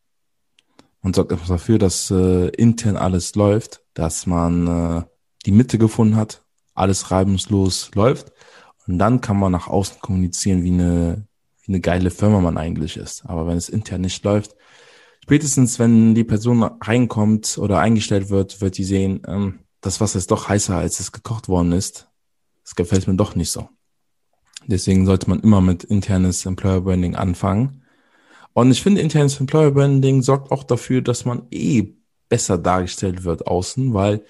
und 1.03 1.15
sorgt 1.15 1.31
etwas 1.31 1.49
dafür, 1.49 1.77
dass 1.77 2.09
äh, 2.09 2.47
intern 2.47 2.97
alles 2.97 3.35
läuft, 3.35 3.83
dass 3.93 4.25
man 4.25 4.67
äh, 4.67 5.03
die 5.45 5.51
Mitte 5.51 5.77
gefunden 5.77 6.15
hat, 6.15 6.43
alles 6.73 7.11
reibungslos 7.11 7.91
läuft 7.93 8.31
und 8.87 8.97
dann 8.97 9.21
kann 9.21 9.37
man 9.37 9.51
nach 9.51 9.67
außen 9.67 9.99
kommunizieren, 9.99 10.63
wie 10.63 10.71
eine 10.71 11.27
wie 11.65 11.71
eine 11.71 11.81
geile 11.81 12.11
Firma 12.11 12.39
man 12.41 12.57
eigentlich 12.57 12.97
ist. 12.97 13.25
Aber 13.25 13.47
wenn 13.47 13.57
es 13.57 13.69
intern 13.69 14.01
nicht 14.01 14.23
läuft, 14.23 14.55
spätestens 15.23 15.79
wenn 15.79 16.15
die 16.15 16.23
Person 16.23 16.63
reinkommt 16.63 17.57
oder 17.57 17.79
eingestellt 17.79 18.29
wird, 18.29 18.61
wird 18.61 18.77
die 18.77 18.83
sehen, 18.83 19.21
ähm, 19.27 19.59
das 19.81 20.01
Wasser 20.01 20.17
ist 20.17 20.31
doch 20.31 20.49
heißer, 20.49 20.75
als 20.75 20.99
es 20.99 21.11
gekocht 21.11 21.47
worden 21.47 21.71
ist. 21.71 22.09
Das 22.63 22.75
gefällt 22.75 23.07
mir 23.07 23.15
doch 23.15 23.35
nicht 23.35 23.51
so. 23.51 23.69
Deswegen 24.65 25.05
sollte 25.05 25.29
man 25.29 25.41
immer 25.41 25.61
mit 25.61 25.83
internes 25.83 26.45
Employer 26.45 26.81
Branding 26.81 27.15
anfangen. 27.15 27.83
Und 28.53 28.71
ich 28.71 28.81
finde, 28.81 29.01
internes 29.01 29.39
Employer 29.39 29.71
Branding 29.71 30.21
sorgt 30.21 30.51
auch 30.51 30.63
dafür, 30.63 31.01
dass 31.01 31.25
man 31.25 31.43
eh 31.51 31.93
besser 32.29 32.57
dargestellt 32.57 33.23
wird 33.23 33.45
außen, 33.45 33.93
weil 33.93 34.25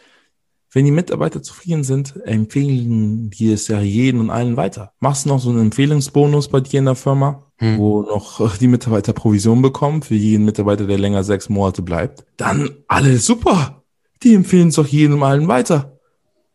wenn 0.75 0.83
die 0.83 0.91
Mitarbeiter 0.91 1.41
zufrieden 1.41 1.85
sind, 1.85 2.21
empfehlen 2.25 3.29
die 3.29 3.49
es 3.53 3.69
ja 3.69 3.79
jeden 3.79 4.19
und 4.19 4.29
allen 4.29 4.57
weiter. 4.57 4.91
Machst 4.99 5.23
du 5.23 5.29
noch 5.29 5.39
so 5.39 5.49
einen 5.49 5.61
Empfehlungsbonus 5.61 6.49
bei 6.49 6.59
dir 6.59 6.79
in 6.79 6.85
der 6.85 6.95
Firma, 6.95 7.49
hm. 7.59 7.77
wo 7.77 8.01
noch 8.01 8.57
die 8.57 8.67
Mitarbeiter 8.67 9.13
Provision 9.13 9.61
bekommen 9.61 10.01
für 10.01 10.15
jeden 10.15 10.43
Mitarbeiter, 10.43 10.85
der 10.85 10.97
länger 10.97 11.23
sechs 11.23 11.47
Monate 11.47 11.81
bleibt? 11.81 12.25
Dann 12.35 12.71
alles 12.89 13.25
super. 13.25 13.83
Die 14.21 14.35
empfehlen 14.35 14.67
es 14.67 14.75
doch 14.75 14.85
jedem 14.85 15.15
und 15.15 15.23
allen 15.23 15.47
weiter. 15.47 15.97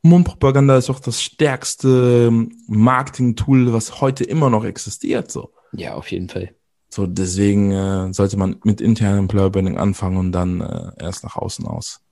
Mundpropaganda 0.03 0.77
ist 0.77 0.91
auch 0.91 1.01
das 1.01 1.23
stärkste 1.23 2.27
ähm, 2.29 2.53
Marketing-Tool, 2.69 3.73
was 3.73 4.03
heute 4.03 4.25
immer 4.25 4.51
noch 4.51 4.65
existiert. 4.65 5.31
So. 5.31 5.51
Ja, 5.73 5.95
auf 5.95 6.11
jeden 6.11 6.29
Fall. 6.29 6.51
So, 6.91 7.07
deswegen 7.07 7.73
äh, 7.73 8.13
sollte 8.13 8.37
man 8.37 8.57
mit 8.65 8.83
internem 8.83 9.21
Employer 9.21 9.49
Branding 9.49 9.79
anfangen 9.79 10.19
und 10.19 10.33
dann 10.33 10.61
äh, 10.61 10.91
erst 10.99 11.25
nach 11.25 11.37
außen 11.37 11.67
aus 11.67 12.03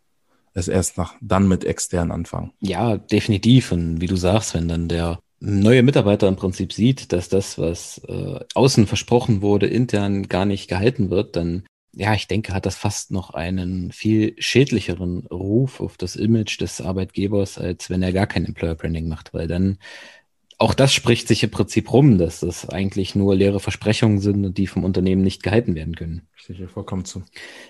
es 0.59 0.69
erst 0.69 0.99
nach, 0.99 1.15
dann 1.21 1.49
mit 1.49 1.65
extern 1.65 2.11
anfangen. 2.11 2.53
Ja, 2.61 2.97
definitiv. 2.97 3.73
Und 3.73 4.00
wie 4.00 4.07
du 4.07 4.17
sagst, 4.17 4.55
wenn 4.55 4.69
dann 4.69 4.88
der 4.88 5.19
neue 5.41 5.83
Mitarbeiter 5.83 6.29
im 6.29 6.37
Prinzip 6.37 6.73
sieht, 6.73 7.12
dass 7.12 7.29
das, 7.29 7.59
was 7.59 7.99
äh, 8.09 8.41
außen 8.55 8.87
versprochen 8.87 9.43
wurde, 9.43 9.67
intern 9.67 10.29
gar 10.29 10.45
nicht 10.45 10.69
gehalten 10.69 11.11
wird, 11.11 11.37
dann, 11.37 11.65
ja, 11.95 12.15
ich 12.15 12.27
denke, 12.27 12.55
hat 12.55 12.67
das 12.67 12.77
fast 12.77 13.11
noch 13.11 13.31
einen 13.31 13.93
viel 13.93 14.35
schädlicheren 14.38 15.27
Ruf 15.27 15.81
auf 15.81 15.97
das 15.97 16.17
Image 16.17 16.61
des 16.61 16.81
Arbeitgebers, 16.81 17.59
als 17.59 17.88
wenn 17.88 18.03
er 18.03 18.12
gar 18.12 18.27
kein 18.27 18.45
Employer 18.45 18.75
Branding 18.75 19.09
macht, 19.09 19.33
weil 19.33 19.47
dann 19.47 19.79
auch 20.59 20.75
das 20.75 20.93
spricht 20.93 21.29
sich 21.29 21.45
im 21.45 21.50
Prinzip 21.50 21.93
rum, 21.93 22.19
dass 22.19 22.41
das 22.41 22.69
eigentlich 22.69 23.15
nur 23.15 23.35
leere 23.37 23.61
Versprechungen 23.61 24.19
sind 24.19 24.45
und 24.45 24.59
die 24.59 24.67
vom 24.67 24.85
Unternehmen 24.85 25.23
nicht 25.23 25.45
gehalten 25.45 25.77
werden 25.77 25.95
können. 25.95 26.27
Stehe 26.35 26.65
ich 26.65 26.71
vollkommen 26.71 27.05
zu. 27.05 27.23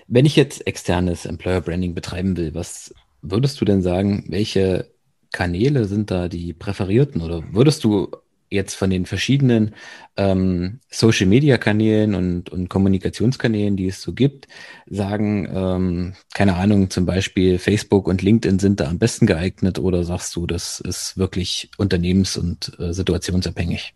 Wenn 0.07 0.25
ich 0.25 0.35
jetzt 0.35 0.65
externes 0.65 1.25
Employer 1.25 1.61
Branding 1.61 1.93
betreiben 1.93 2.35
will, 2.35 2.55
was 2.55 2.93
würdest 3.21 3.61
du 3.61 3.65
denn 3.65 3.83
sagen, 3.83 4.25
welche 4.29 4.89
Kanäle 5.31 5.85
sind 5.85 6.09
da 6.09 6.27
die 6.27 6.53
präferierten 6.53 7.21
oder 7.21 7.43
würdest 7.51 7.83
du 7.83 8.09
jetzt 8.49 8.75
von 8.75 8.89
den 8.89 9.05
verschiedenen 9.05 9.75
ähm, 10.17 10.79
Social-Media-Kanälen 10.89 12.15
und, 12.15 12.49
und 12.49 12.69
Kommunikationskanälen, 12.69 13.77
die 13.77 13.87
es 13.87 14.01
so 14.01 14.13
gibt, 14.13 14.47
sagen, 14.87 15.47
ähm, 15.53 16.13
keine 16.33 16.55
Ahnung, 16.55 16.89
zum 16.89 17.05
Beispiel 17.05 17.59
Facebook 17.59 18.07
und 18.07 18.21
LinkedIn 18.21 18.59
sind 18.59 18.79
da 18.79 18.89
am 18.89 18.99
besten 18.99 19.27
geeignet 19.27 19.79
oder 19.79 20.03
sagst 20.03 20.35
du, 20.35 20.47
das 20.47 20.79
ist 20.79 21.17
wirklich 21.17 21.69
unternehmens- 21.77 22.37
und 22.37 22.77
äh, 22.79 22.93
situationsabhängig? 22.93 23.93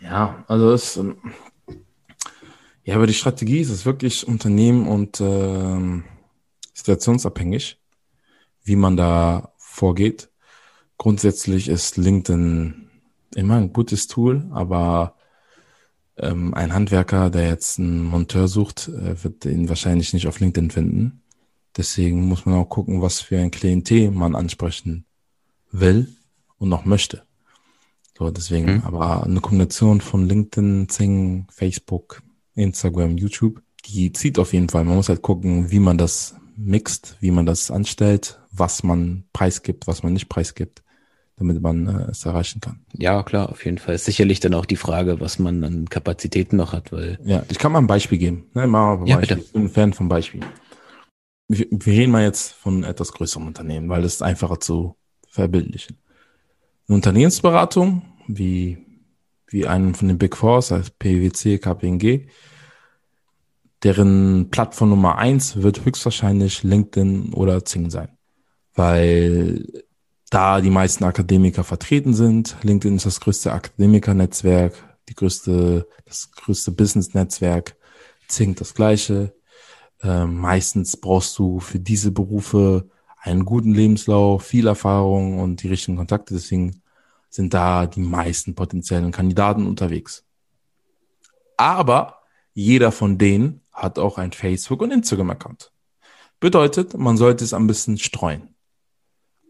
Ja, 0.00 0.44
also 0.48 0.72
es, 0.72 0.96
ähm, 0.96 1.16
ja, 2.84 2.96
aber 2.96 3.06
die 3.06 3.14
Strategie 3.14 3.60
ist 3.60 3.70
es 3.70 3.86
wirklich 3.86 4.26
Unternehmen 4.26 4.86
und 4.86 5.20
äh, 5.20 6.02
situationsabhängig, 6.74 7.78
wie 8.64 8.76
man 8.76 8.96
da 8.96 9.54
vorgeht. 9.56 10.28
Grundsätzlich 10.98 11.68
ist 11.68 11.96
LinkedIn 11.96 12.84
immer 13.36 13.56
ein 13.56 13.72
gutes 13.72 14.06
Tool, 14.06 14.46
aber 14.50 15.14
ähm, 16.16 16.54
ein 16.54 16.72
Handwerker, 16.72 17.30
der 17.30 17.48
jetzt 17.48 17.78
einen 17.78 18.04
Monteur 18.04 18.48
sucht, 18.48 18.88
äh, 18.88 19.22
wird 19.22 19.44
ihn 19.44 19.68
wahrscheinlich 19.68 20.12
nicht 20.12 20.26
auf 20.26 20.40
LinkedIn 20.40 20.70
finden. 20.70 21.22
Deswegen 21.76 22.24
muss 22.26 22.46
man 22.46 22.54
auch 22.54 22.68
gucken, 22.68 23.02
was 23.02 23.20
für 23.20 23.38
ein 23.38 23.50
Klientel 23.50 24.10
man 24.12 24.36
ansprechen 24.36 25.06
will 25.72 26.14
und 26.58 26.68
noch 26.68 26.84
möchte. 26.84 27.22
So, 28.16 28.30
deswegen, 28.30 28.76
mhm. 28.76 28.82
aber 28.84 29.24
eine 29.24 29.40
Kombination 29.40 30.00
von 30.00 30.28
LinkedIn, 30.28 30.88
Zing, 30.88 31.46
Facebook, 31.50 32.22
Instagram, 32.54 33.18
YouTube, 33.18 33.60
die 33.86 34.12
zieht 34.12 34.38
auf 34.38 34.52
jeden 34.52 34.68
Fall. 34.68 34.84
Man 34.84 34.94
muss 34.94 35.08
halt 35.08 35.22
gucken, 35.22 35.72
wie 35.72 35.80
man 35.80 35.98
das 35.98 36.36
mixt, 36.56 37.16
wie 37.18 37.32
man 37.32 37.44
das 37.44 37.72
anstellt, 37.72 38.38
was 38.52 38.84
man 38.84 39.24
preisgibt, 39.32 39.88
was 39.88 40.04
man 40.04 40.12
nicht 40.12 40.28
preisgibt 40.28 40.83
damit 41.36 41.60
man 41.60 41.86
äh, 41.86 42.10
es 42.10 42.24
erreichen 42.24 42.60
kann. 42.60 42.80
Ja, 42.92 43.22
klar, 43.22 43.48
auf 43.50 43.64
jeden 43.64 43.78
Fall. 43.78 43.94
Ist 43.94 44.04
sicherlich 44.04 44.40
dann 44.40 44.54
auch 44.54 44.66
die 44.66 44.76
Frage, 44.76 45.20
was 45.20 45.38
man 45.38 45.64
an 45.64 45.88
Kapazitäten 45.88 46.56
noch 46.56 46.72
hat, 46.72 46.92
weil. 46.92 47.18
Ja, 47.24 47.42
ich 47.48 47.58
kann 47.58 47.72
mal 47.72 47.80
ein 47.80 47.86
Beispiel 47.86 48.18
geben. 48.18 48.46
Ne, 48.54 48.66
mal 48.66 48.98
ein 48.98 49.06
ja, 49.06 49.16
Beispiel. 49.16 49.36
Bitte. 49.36 49.46
Ich 49.46 49.52
bin 49.52 49.62
ein 49.62 49.70
Fan 49.70 49.92
von 49.92 50.08
Beispielen. 50.08 50.44
Wir, 51.48 51.66
wir 51.70 51.92
reden 51.92 52.12
mal 52.12 52.22
jetzt 52.22 52.52
von 52.52 52.84
etwas 52.84 53.12
größerem 53.12 53.46
Unternehmen, 53.46 53.88
weil 53.88 54.04
es 54.04 54.22
einfacher 54.22 54.60
zu 54.60 54.96
verbildlichen. 55.28 55.98
Eine 56.86 56.96
Unternehmensberatung, 56.96 58.02
wie, 58.28 58.78
wie 59.48 59.66
einen 59.66 59.94
von 59.94 60.08
den 60.08 60.18
Big 60.18 60.36
Fours, 60.36 60.70
als 60.70 60.90
PwC, 60.90 61.58
KPMG, 61.58 62.28
deren 63.82 64.50
Plattform 64.50 64.90
Nummer 64.90 65.18
eins 65.18 65.56
wird 65.62 65.84
höchstwahrscheinlich 65.84 66.62
LinkedIn 66.62 67.34
oder 67.34 67.64
Zing 67.64 67.90
sein. 67.90 68.08
Weil 68.74 69.84
da 70.34 70.60
die 70.60 70.70
meisten 70.70 71.04
Akademiker 71.04 71.62
vertreten 71.62 72.12
sind. 72.12 72.56
LinkedIn 72.62 72.96
ist 72.96 73.06
das 73.06 73.20
größte 73.20 73.52
Akademikernetzwerk, 73.52 74.74
die 75.08 75.14
größte, 75.14 75.86
das 76.06 76.32
größte 76.32 76.72
Business-Netzwerk. 76.72 77.76
Zink 78.26 78.56
das 78.56 78.74
gleiche. 78.74 79.32
Ähm, 80.02 80.38
meistens 80.38 80.96
brauchst 80.96 81.38
du 81.38 81.60
für 81.60 81.78
diese 81.78 82.10
Berufe 82.10 82.90
einen 83.20 83.44
guten 83.44 83.72
Lebenslauf, 83.72 84.42
viel 84.42 84.66
Erfahrung 84.66 85.38
und 85.38 85.62
die 85.62 85.68
richtigen 85.68 85.96
Kontakte. 85.96 86.34
Deswegen 86.34 86.82
sind 87.30 87.54
da 87.54 87.86
die 87.86 88.00
meisten 88.00 88.56
potenziellen 88.56 89.12
Kandidaten 89.12 89.68
unterwegs. 89.68 90.24
Aber 91.56 92.22
jeder 92.54 92.90
von 92.90 93.18
denen 93.18 93.60
hat 93.72 94.00
auch 94.00 94.18
ein 94.18 94.32
Facebook- 94.32 94.82
und 94.82 94.90
Instagram-Account. 94.90 95.70
Bedeutet, 96.40 96.98
man 96.98 97.16
sollte 97.16 97.44
es 97.44 97.54
ein 97.54 97.68
bisschen 97.68 97.98
streuen 97.98 98.53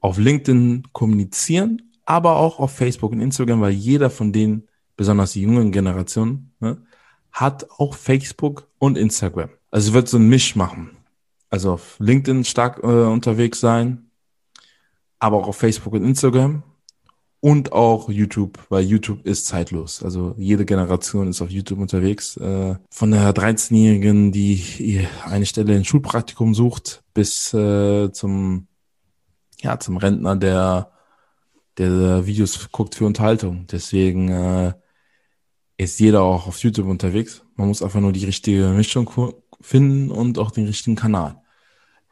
auf 0.05 0.19
LinkedIn 0.19 0.83
kommunizieren, 0.93 1.81
aber 2.05 2.37
auch 2.37 2.59
auf 2.59 2.73
Facebook 2.73 3.13
und 3.13 3.21
Instagram, 3.21 3.63
weil 3.63 3.73
jeder 3.73 4.11
von 4.11 4.35
denen, 4.35 4.69
besonders 4.99 5.33
die 5.33 5.41
jungen 5.41 5.73
Generationen, 5.73 6.53
ne, 6.61 6.77
hat 7.33 7.67
auch 7.79 7.95
Facebook 7.95 8.69
und 8.79 8.99
Instagram. 8.99 9.49
Also 9.71 9.95
wird 9.95 10.11
so 10.11 10.19
ein 10.19 10.29
Misch 10.29 10.57
machen. 10.57 10.91
Also 11.49 11.73
auf 11.73 11.97
LinkedIn 12.01 12.45
stark 12.45 12.81
äh, 12.83 12.87
unterwegs 12.87 13.61
sein, 13.61 14.11
aber 15.21 15.39
auch 15.39 15.49
auf 15.49 15.57
Facebook 15.57 15.95
und 15.95 16.05
Instagram 16.05 16.63
und 17.41 17.73
auch 17.73 18.11
YouTube, 18.11 18.59
weil 18.69 18.85
YouTube 18.85 19.25
ist 19.25 19.47
zeitlos. 19.47 20.03
Also 20.03 20.35
jede 20.37 20.67
Generation 20.67 21.29
ist 21.29 21.41
auf 21.41 21.49
YouTube 21.49 21.79
unterwegs. 21.79 22.37
Äh, 22.37 22.75
von 22.91 23.11
der 23.11 23.35
13-Jährigen, 23.35 24.33
die 24.33 25.07
eine 25.25 25.47
Stelle 25.47 25.75
in 25.75 25.87
Schulpraktikum 25.87 26.53
sucht, 26.53 27.03
bis 27.15 27.55
äh, 27.55 28.13
zum 28.13 28.67
ja, 29.65 29.81
zum 29.81 29.97
Rentner, 29.97 30.37
der, 30.37 30.93
der 31.79 32.27
Videos 32.27 32.71
guckt 32.71 32.95
für 32.95 33.07
Unterhaltung. 33.07 33.67
Deswegen 33.67 34.29
äh, 34.29 34.75
ist 35.77 35.99
jeder 35.99 36.23
auch 36.23 36.47
auf 36.47 36.59
YouTube 36.59 36.87
unterwegs. 36.87 37.43
Man 37.57 37.69
muss 37.69 37.83
einfach 37.83 38.01
nur 38.01 38.13
die 38.13 38.25
richtige 38.25 38.69
Mischung 38.69 39.11
finden 39.61 40.11
und 40.11 40.39
auch 40.39 40.51
den 40.51 40.67
richtigen 40.67 40.97
Kanal. 40.97 41.41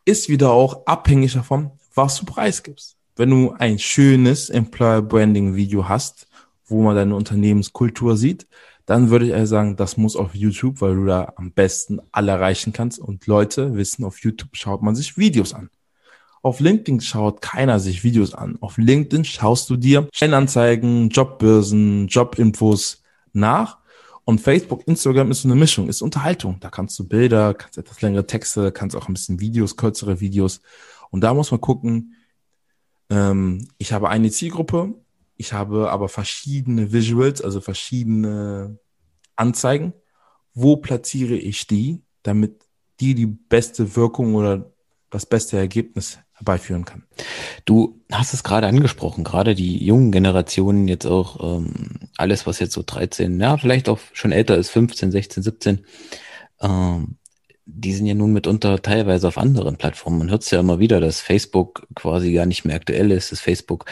Ist 0.04 0.28
wieder 0.28 0.50
auch 0.50 0.86
abhängig 0.86 1.34
davon, 1.34 1.70
was 1.94 2.18
du 2.18 2.24
preisgibst. 2.24 2.96
Wenn 3.14 3.30
du 3.30 3.52
ein 3.52 3.78
schönes 3.78 4.50
Employer 4.50 5.02
Branding 5.02 5.54
Video 5.54 5.88
hast, 5.88 6.26
wo 6.64 6.82
man 6.82 6.96
deine 6.96 7.14
Unternehmenskultur 7.14 8.16
sieht, 8.16 8.48
dann 8.86 9.10
würde 9.10 9.26
ich 9.26 9.32
eher 9.32 9.46
sagen, 9.46 9.76
das 9.76 9.96
muss 9.96 10.16
auf 10.16 10.34
YouTube, 10.34 10.80
weil 10.80 10.96
du 10.96 11.04
da 11.04 11.34
am 11.36 11.52
besten 11.52 12.00
alle 12.10 12.32
erreichen 12.32 12.72
kannst 12.72 12.98
und 12.98 13.26
Leute 13.26 13.74
wissen, 13.76 14.04
auf 14.04 14.20
YouTube 14.20 14.56
schaut 14.56 14.82
man 14.82 14.96
sich 14.96 15.16
Videos 15.18 15.52
an. 15.52 15.70
Auf 16.42 16.58
LinkedIn 16.58 17.00
schaut 17.00 17.40
keiner 17.40 17.78
sich 17.78 18.02
Videos 18.02 18.34
an. 18.34 18.58
Auf 18.60 18.76
LinkedIn 18.76 19.24
schaust 19.24 19.70
du 19.70 19.76
dir 19.76 20.08
Stellenanzeigen, 20.12 21.08
Jobbörsen, 21.08 22.08
Jobinfos 22.08 23.02
nach. 23.32 23.78
Und 24.24 24.40
Facebook, 24.40 24.86
Instagram 24.86 25.30
ist 25.30 25.42
so 25.42 25.48
eine 25.48 25.54
Mischung, 25.54 25.88
ist 25.88 26.02
Unterhaltung. 26.02 26.58
Da 26.60 26.68
kannst 26.68 26.98
du 26.98 27.06
Bilder, 27.06 27.54
kannst 27.54 27.78
etwas 27.78 28.02
längere 28.02 28.26
Texte, 28.26 28.72
kannst 28.72 28.96
auch 28.96 29.08
ein 29.08 29.14
bisschen 29.14 29.38
Videos, 29.38 29.76
kürzere 29.76 30.20
Videos. 30.20 30.60
Und 31.10 31.22
da 31.22 31.32
muss 31.32 31.52
man 31.52 31.60
gucken, 31.60 32.14
ähm, 33.08 33.68
ich 33.78 33.92
habe 33.92 34.08
eine 34.08 34.30
Zielgruppe, 34.30 34.94
ich 35.36 35.52
habe 35.52 35.90
aber 35.90 36.08
verschiedene 36.08 36.92
Visuals, 36.92 37.40
also 37.40 37.60
verschiedene 37.60 38.78
Anzeigen. 39.36 39.92
Wo 40.54 40.76
platziere 40.76 41.34
ich 41.34 41.66
die, 41.68 42.02
damit 42.22 42.66
die 43.00 43.14
die 43.14 43.26
beste 43.26 43.96
Wirkung 43.96 44.34
oder 44.34 44.71
das 45.12 45.26
beste 45.26 45.56
Ergebnis 45.58 46.18
herbeiführen 46.32 46.84
kann. 46.84 47.04
Du 47.64 48.00
hast 48.10 48.34
es 48.34 48.42
gerade 48.42 48.66
angesprochen, 48.66 49.22
gerade 49.22 49.54
die 49.54 49.84
jungen 49.84 50.10
Generationen 50.10 50.88
jetzt 50.88 51.06
auch 51.06 51.58
ähm, 51.58 52.08
alles, 52.16 52.46
was 52.46 52.58
jetzt 52.58 52.72
so 52.72 52.82
13, 52.84 53.38
ja, 53.38 53.56
vielleicht 53.56 53.88
auch 53.88 54.00
schon 54.12 54.32
älter 54.32 54.56
ist, 54.56 54.70
15, 54.70 55.12
16, 55.12 55.42
17, 55.42 55.86
ähm, 56.60 57.16
die 57.64 57.92
sind 57.92 58.06
ja 58.06 58.14
nun 58.14 58.32
mitunter 58.32 58.82
teilweise 58.82 59.28
auf 59.28 59.38
anderen 59.38 59.76
Plattformen. 59.76 60.18
Man 60.18 60.30
hört 60.30 60.42
es 60.42 60.50
ja 60.50 60.60
immer 60.60 60.80
wieder, 60.80 61.00
dass 61.00 61.20
Facebook 61.20 61.86
quasi 61.94 62.32
gar 62.32 62.46
nicht 62.46 62.64
mehr 62.64 62.76
aktuell 62.76 63.12
ist, 63.12 63.30
dass 63.30 63.40
Facebook 63.40 63.84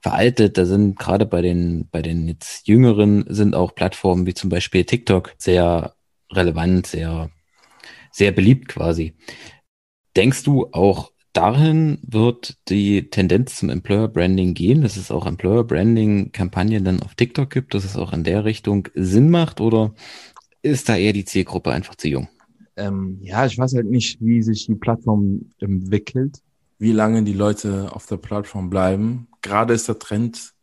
veraltet. 0.00 0.58
Da 0.58 0.64
sind 0.64 0.98
gerade 0.98 1.26
bei 1.26 1.42
den, 1.42 1.88
bei 1.90 2.02
den 2.02 2.28
jetzt 2.28 2.68
Jüngeren 2.68 3.24
sind 3.28 3.56
auch 3.56 3.74
Plattformen 3.74 4.26
wie 4.26 4.34
zum 4.34 4.48
Beispiel 4.48 4.84
TikTok 4.84 5.34
sehr 5.38 5.94
relevant, 6.30 6.86
sehr, 6.86 7.30
sehr 8.12 8.30
beliebt 8.30 8.68
quasi. 8.68 9.14
Denkst 10.16 10.44
du 10.44 10.68
auch 10.72 11.12
dahin 11.34 11.98
wird 12.02 12.56
die 12.68 13.10
Tendenz 13.10 13.56
zum 13.56 13.68
Employer 13.68 14.08
Branding 14.08 14.54
gehen, 14.54 14.80
dass 14.80 14.96
es 14.96 15.10
auch 15.10 15.26
Employer 15.26 15.64
Branding 15.64 16.32
Kampagnen 16.32 16.84
dann 16.84 17.02
auf 17.02 17.14
TikTok 17.14 17.50
gibt, 17.50 17.74
dass 17.74 17.84
es 17.84 17.96
auch 17.96 18.14
in 18.14 18.24
der 18.24 18.46
Richtung 18.46 18.88
Sinn 18.94 19.28
macht 19.28 19.60
oder 19.60 19.94
ist 20.62 20.88
da 20.88 20.96
eher 20.96 21.12
die 21.12 21.26
Zielgruppe 21.26 21.70
einfach 21.70 21.94
zu 21.94 22.08
jung? 22.08 22.28
Ähm, 22.76 23.18
ja, 23.20 23.44
ich 23.44 23.58
weiß 23.58 23.74
halt 23.74 23.90
nicht, 23.90 24.18
wie 24.20 24.42
sich 24.42 24.66
die 24.66 24.74
Plattform 24.74 25.50
entwickelt, 25.60 26.38
wie 26.78 26.92
lange 26.92 27.22
die 27.22 27.34
Leute 27.34 27.90
auf 27.92 28.06
der 28.06 28.16
Plattform 28.16 28.70
bleiben. 28.70 29.28
Gerade 29.42 29.74
ist 29.74 29.88
der 29.88 29.98
Trend, 29.98 30.54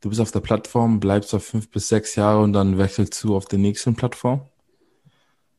du 0.00 0.08
bist 0.08 0.20
auf 0.20 0.30
der 0.30 0.40
Plattform, 0.40 1.00
bleibst 1.00 1.32
da 1.32 1.40
fünf 1.40 1.68
bis 1.70 1.88
sechs 1.88 2.14
Jahre 2.14 2.42
und 2.42 2.52
dann 2.52 2.78
wechselst 2.78 3.22
du 3.24 3.36
auf 3.36 3.46
die 3.46 3.58
nächste 3.58 3.92
Plattform. 3.92 4.42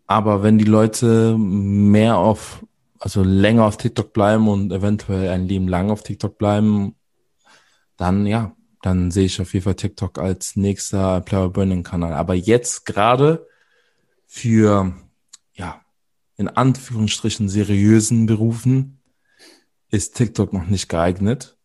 Aber 0.08 0.44
wenn 0.44 0.58
die 0.58 0.66
Leute 0.66 1.38
mehr 1.38 2.18
auf 2.18 2.66
also 3.03 3.22
länger 3.22 3.65
auf 3.65 3.75
TikTok 3.75 4.13
bleiben 4.13 4.48
und 4.48 4.72
eventuell 4.72 5.27
ein 5.27 5.45
Leben 5.45 5.67
lang 5.67 5.91
auf 5.91 6.03
TikTok 6.03 6.38
bleiben, 6.38 6.95
dann 7.98 8.25
ja, 8.25 8.55
dann 8.81 9.12
sehe 9.12 9.25
ich 9.25 9.41
auf 9.41 9.53
jeden 9.53 9.65
Fall 9.65 9.75
TikTok 9.75 10.19
als 10.19 10.55
nächster 10.55 11.19
Player 11.19 11.50
Burning 11.50 11.83
Kanal. 11.83 12.13
Aber 12.13 12.33
jetzt 12.33 12.86
gerade 12.86 13.45
für, 14.25 14.93
ja, 15.53 15.81
in 16.38 16.48
Anführungsstrichen 16.48 17.50
seriösen 17.50 18.25
Berufen 18.25 19.01
ist 19.89 20.15
TikTok 20.15 20.53
noch 20.53 20.67
nicht 20.67 20.88
geeignet. 20.88 21.57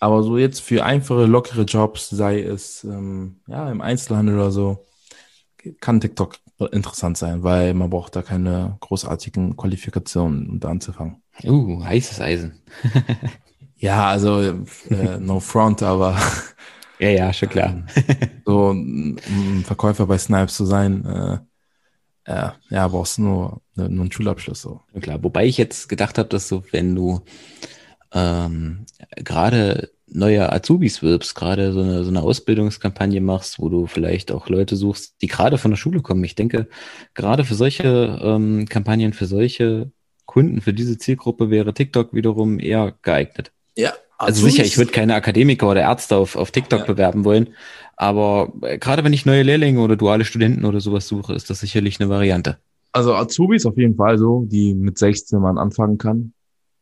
Aber 0.00 0.22
so 0.22 0.38
jetzt 0.38 0.60
für 0.60 0.82
einfache, 0.82 1.26
lockere 1.26 1.64
Jobs, 1.64 2.08
sei 2.08 2.40
es 2.40 2.84
ähm, 2.84 3.42
ja 3.48 3.70
im 3.70 3.82
Einzelhandel 3.82 4.36
oder 4.36 4.50
so, 4.50 4.86
kann 5.80 6.00
TikTok 6.00 6.38
interessant 6.58 7.18
sein, 7.18 7.42
weil 7.42 7.74
man 7.74 7.90
braucht 7.90 8.14
da 8.16 8.22
keine 8.22 8.76
großartigen 8.80 9.56
Qualifikationen, 9.56 10.48
um 10.48 10.60
da 10.60 10.68
anzufangen. 10.68 11.22
Uh, 11.42 11.82
heißes 11.84 12.20
Eisen. 12.20 12.62
ja, 13.76 14.08
also 14.08 14.40
äh, 14.40 15.18
no 15.18 15.40
front, 15.40 15.82
aber 15.82 16.16
ja, 16.98 17.08
ja, 17.08 17.32
schon 17.32 17.48
klar. 17.48 17.82
so 18.46 18.70
ein 18.70 19.64
Verkäufer 19.64 20.06
bei 20.06 20.18
Snipes 20.18 20.54
zu 20.54 20.64
sein, 20.64 21.04
äh, 21.04 21.38
äh, 22.24 22.50
ja, 22.70 22.88
brauchst 22.88 23.18
du 23.18 23.22
nur, 23.22 23.62
nur 23.74 23.86
einen 23.86 24.12
Schulabschluss 24.12 24.62
so. 24.62 24.80
Ja, 24.94 25.00
klar, 25.00 25.22
wobei 25.22 25.46
ich 25.46 25.58
jetzt 25.58 25.88
gedacht 25.88 26.18
habe, 26.18 26.28
dass 26.28 26.48
so, 26.48 26.64
wenn 26.70 26.94
du 26.94 27.20
ähm, 28.12 28.86
gerade 29.16 29.90
neue 30.06 30.52
Azubis 30.52 31.02
wirbst, 31.02 31.34
gerade 31.34 31.72
so 31.72 31.80
eine, 31.80 32.04
so 32.04 32.10
eine 32.10 32.22
Ausbildungskampagne 32.22 33.20
machst, 33.20 33.58
wo 33.58 33.68
du 33.68 33.86
vielleicht 33.86 34.32
auch 34.32 34.48
Leute 34.48 34.76
suchst, 34.76 35.14
die 35.22 35.26
gerade 35.26 35.58
von 35.58 35.70
der 35.70 35.78
Schule 35.78 36.02
kommen. 36.02 36.24
Ich 36.24 36.34
denke, 36.34 36.68
gerade 37.14 37.44
für 37.44 37.54
solche 37.54 38.20
ähm, 38.22 38.66
Kampagnen, 38.68 39.12
für 39.12 39.26
solche 39.26 39.90
Kunden, 40.26 40.60
für 40.60 40.72
diese 40.72 40.98
Zielgruppe 40.98 41.50
wäre 41.50 41.74
TikTok 41.74 42.12
wiederum 42.12 42.58
eher 42.58 42.94
geeignet. 43.02 43.52
Ja. 43.76 43.92
Also 44.16 44.38
Azubis. 44.38 44.54
sicher, 44.54 44.64
ich 44.64 44.78
würde 44.78 44.92
keine 44.92 45.14
Akademiker 45.14 45.68
oder 45.68 45.80
Ärzte 45.80 46.16
auf, 46.16 46.36
auf 46.36 46.52
TikTok 46.52 46.80
ja. 46.80 46.86
bewerben 46.86 47.24
wollen, 47.24 47.50
aber 47.96 48.52
äh, 48.62 48.78
gerade 48.78 49.02
wenn 49.04 49.12
ich 49.12 49.26
neue 49.26 49.42
Lehrlinge 49.42 49.80
oder 49.80 49.96
duale 49.96 50.24
Studenten 50.24 50.64
oder 50.64 50.80
sowas 50.80 51.08
suche, 51.08 51.34
ist 51.34 51.50
das 51.50 51.60
sicherlich 51.60 52.00
eine 52.00 52.08
Variante. 52.08 52.58
Also 52.92 53.14
Azubis 53.14 53.66
auf 53.66 53.76
jeden 53.76 53.96
Fall 53.96 54.18
so, 54.18 54.44
die 54.46 54.74
mit 54.74 54.98
16 54.98 55.40
man 55.40 55.58
anfangen 55.58 55.98
kann. 55.98 56.32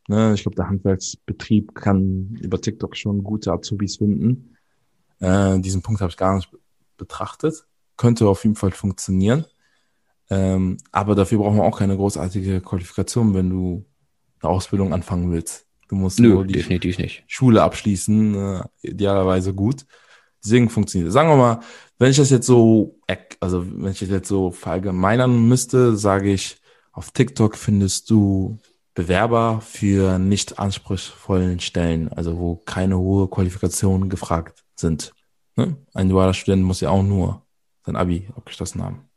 Ne? 0.09 0.35
Ich 0.35 0.43
glaube, 0.43 0.57
der 0.57 0.69
Handwerksbetrieb 0.69 1.75
kann 1.75 2.37
über 2.41 2.61
TikTok 2.61 2.97
schon 2.97 3.23
gute 3.23 3.53
Azubis 3.53 3.97
finden. 3.97 4.57
Äh, 5.21 5.59
diesen 5.61 5.83
Punkt 5.83 6.01
habe 6.01 6.11
ich 6.11 6.17
gar 6.17 6.37
nicht 6.37 6.51
betrachtet. 6.97 7.67
Könnte 7.97 8.27
auf 8.27 8.45
jeden 8.45 8.57
Fall 8.57 8.73
funktionieren. 8.73 9.45
Ähm, 10.31 10.79
aber 10.91 11.15
dafür 11.15 11.39
brauchen 11.39 11.57
wir 11.57 11.65
auch 11.65 11.79
keine 11.79 11.97
großartige 11.97 12.61
Qualifikation, 12.61 13.35
wenn 13.35 13.51
du 13.51 13.85
eine 14.41 14.51
Ausbildung 14.51 14.93
anfangen 14.93 15.31
willst. 15.31 15.67
Du 15.89 15.95
musst 15.97 16.19
Nö, 16.19 16.29
nur 16.31 16.47
die 16.47 16.55
definitiv 16.55 16.99
nicht. 16.99 17.23
Schule 17.27 17.63
abschließen, 17.63 18.35
äh, 18.35 18.65
idealerweise 18.81 19.55
gut. 19.55 19.85
Deswegen 20.43 20.71
funktioniert. 20.71 21.13
Sagen 21.13 21.29
wir 21.29 21.37
mal, 21.37 21.61
wenn 21.99 22.11
ich 22.11 22.17
das 22.17 22.31
jetzt 22.31 22.47
so, 22.47 22.99
also 23.41 23.65
wenn 23.65 23.93
ich 23.93 24.01
das 24.01 24.09
jetzt 24.09 24.29
so 24.29 24.51
verallgemeinern 24.51 25.47
müsste, 25.47 25.97
sage 25.97 26.33
ich, 26.33 26.57
auf 26.93 27.11
TikTok 27.13 27.57
findest 27.57 28.11
du 28.11 28.59
Bewerber 28.95 29.61
für 29.63 30.19
nicht 30.19 30.59
anspruchsvollen 30.59 31.61
Stellen, 31.61 32.13
also 32.13 32.39
wo 32.39 32.57
keine 32.57 32.99
hohe 32.99 33.29
Qualifikationen 33.29 34.11
gefragt 34.11 34.65
sind. 34.75 35.15
Ne? 35.57 35.77
Ein 35.95 36.09
dualer 36.09 36.35
Student 36.35 36.65
muss 36.65 36.81
ja 36.81 36.91
auch 36.91 37.03
nur 37.03 37.43
sein 37.87 37.97
Abi 37.97 38.29
abgeschlossen 38.37 38.83
haben. 38.83 39.09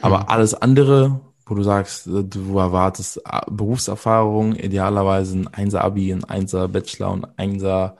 Aber 0.00 0.20
hm. 0.20 0.28
alles 0.28 0.54
andere, 0.54 1.20
wo 1.44 1.54
du 1.54 1.62
sagst, 1.62 2.06
äh, 2.06 2.24
du 2.24 2.58
erwartest 2.58 3.18
äh, 3.18 3.40
Berufserfahrung, 3.50 4.54
idealerweise 4.54 5.38
ein 5.38 5.48
Einser 5.48 5.84
Abi, 5.84 6.12
ein 6.12 6.24
Einser 6.24 6.68
Bachelor 6.68 7.12
und 7.12 7.38
Einser 7.38 7.96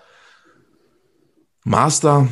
Master, 1.64 2.28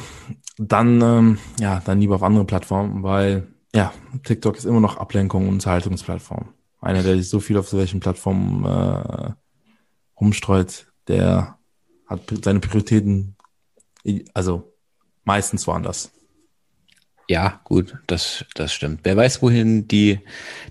dann 0.57 1.01
ähm, 1.03 1.39
ja, 1.59 1.83
dann 1.85 2.01
lieber 2.01 2.15
auf 2.15 2.23
andere 2.23 2.45
Plattformen, 2.45 3.03
weil 3.03 3.49
ja, 3.75 3.93
TikTok 4.23 4.57
ist 4.57 4.65
immer 4.65 4.81
noch 4.81 4.97
Ablenkung 4.97 5.49
und 5.49 5.55
Unterhaltungsplattform 5.55 6.55
einer, 6.85 7.03
der 7.03 7.17
sich 7.17 7.29
so 7.29 7.41
viel 7.41 7.57
auf 7.57 7.69
solchen 7.69 8.01
Plattformen 8.01 8.65
äh, 8.65 9.33
rumstreut, 10.21 10.87
der 11.09 11.59
hat 12.07 12.21
seine 12.43 12.61
Prioritäten, 12.61 13.37
also 14.35 14.73
meistens 15.25 15.67
woanders. 15.67 16.13
Ja, 17.29 17.61
gut, 17.65 17.97
das, 18.07 18.45
das 18.55 18.73
stimmt. 18.73 19.01
Wer 19.05 19.17
weiß, 19.17 19.41
wohin 19.41 19.89
die 19.89 20.21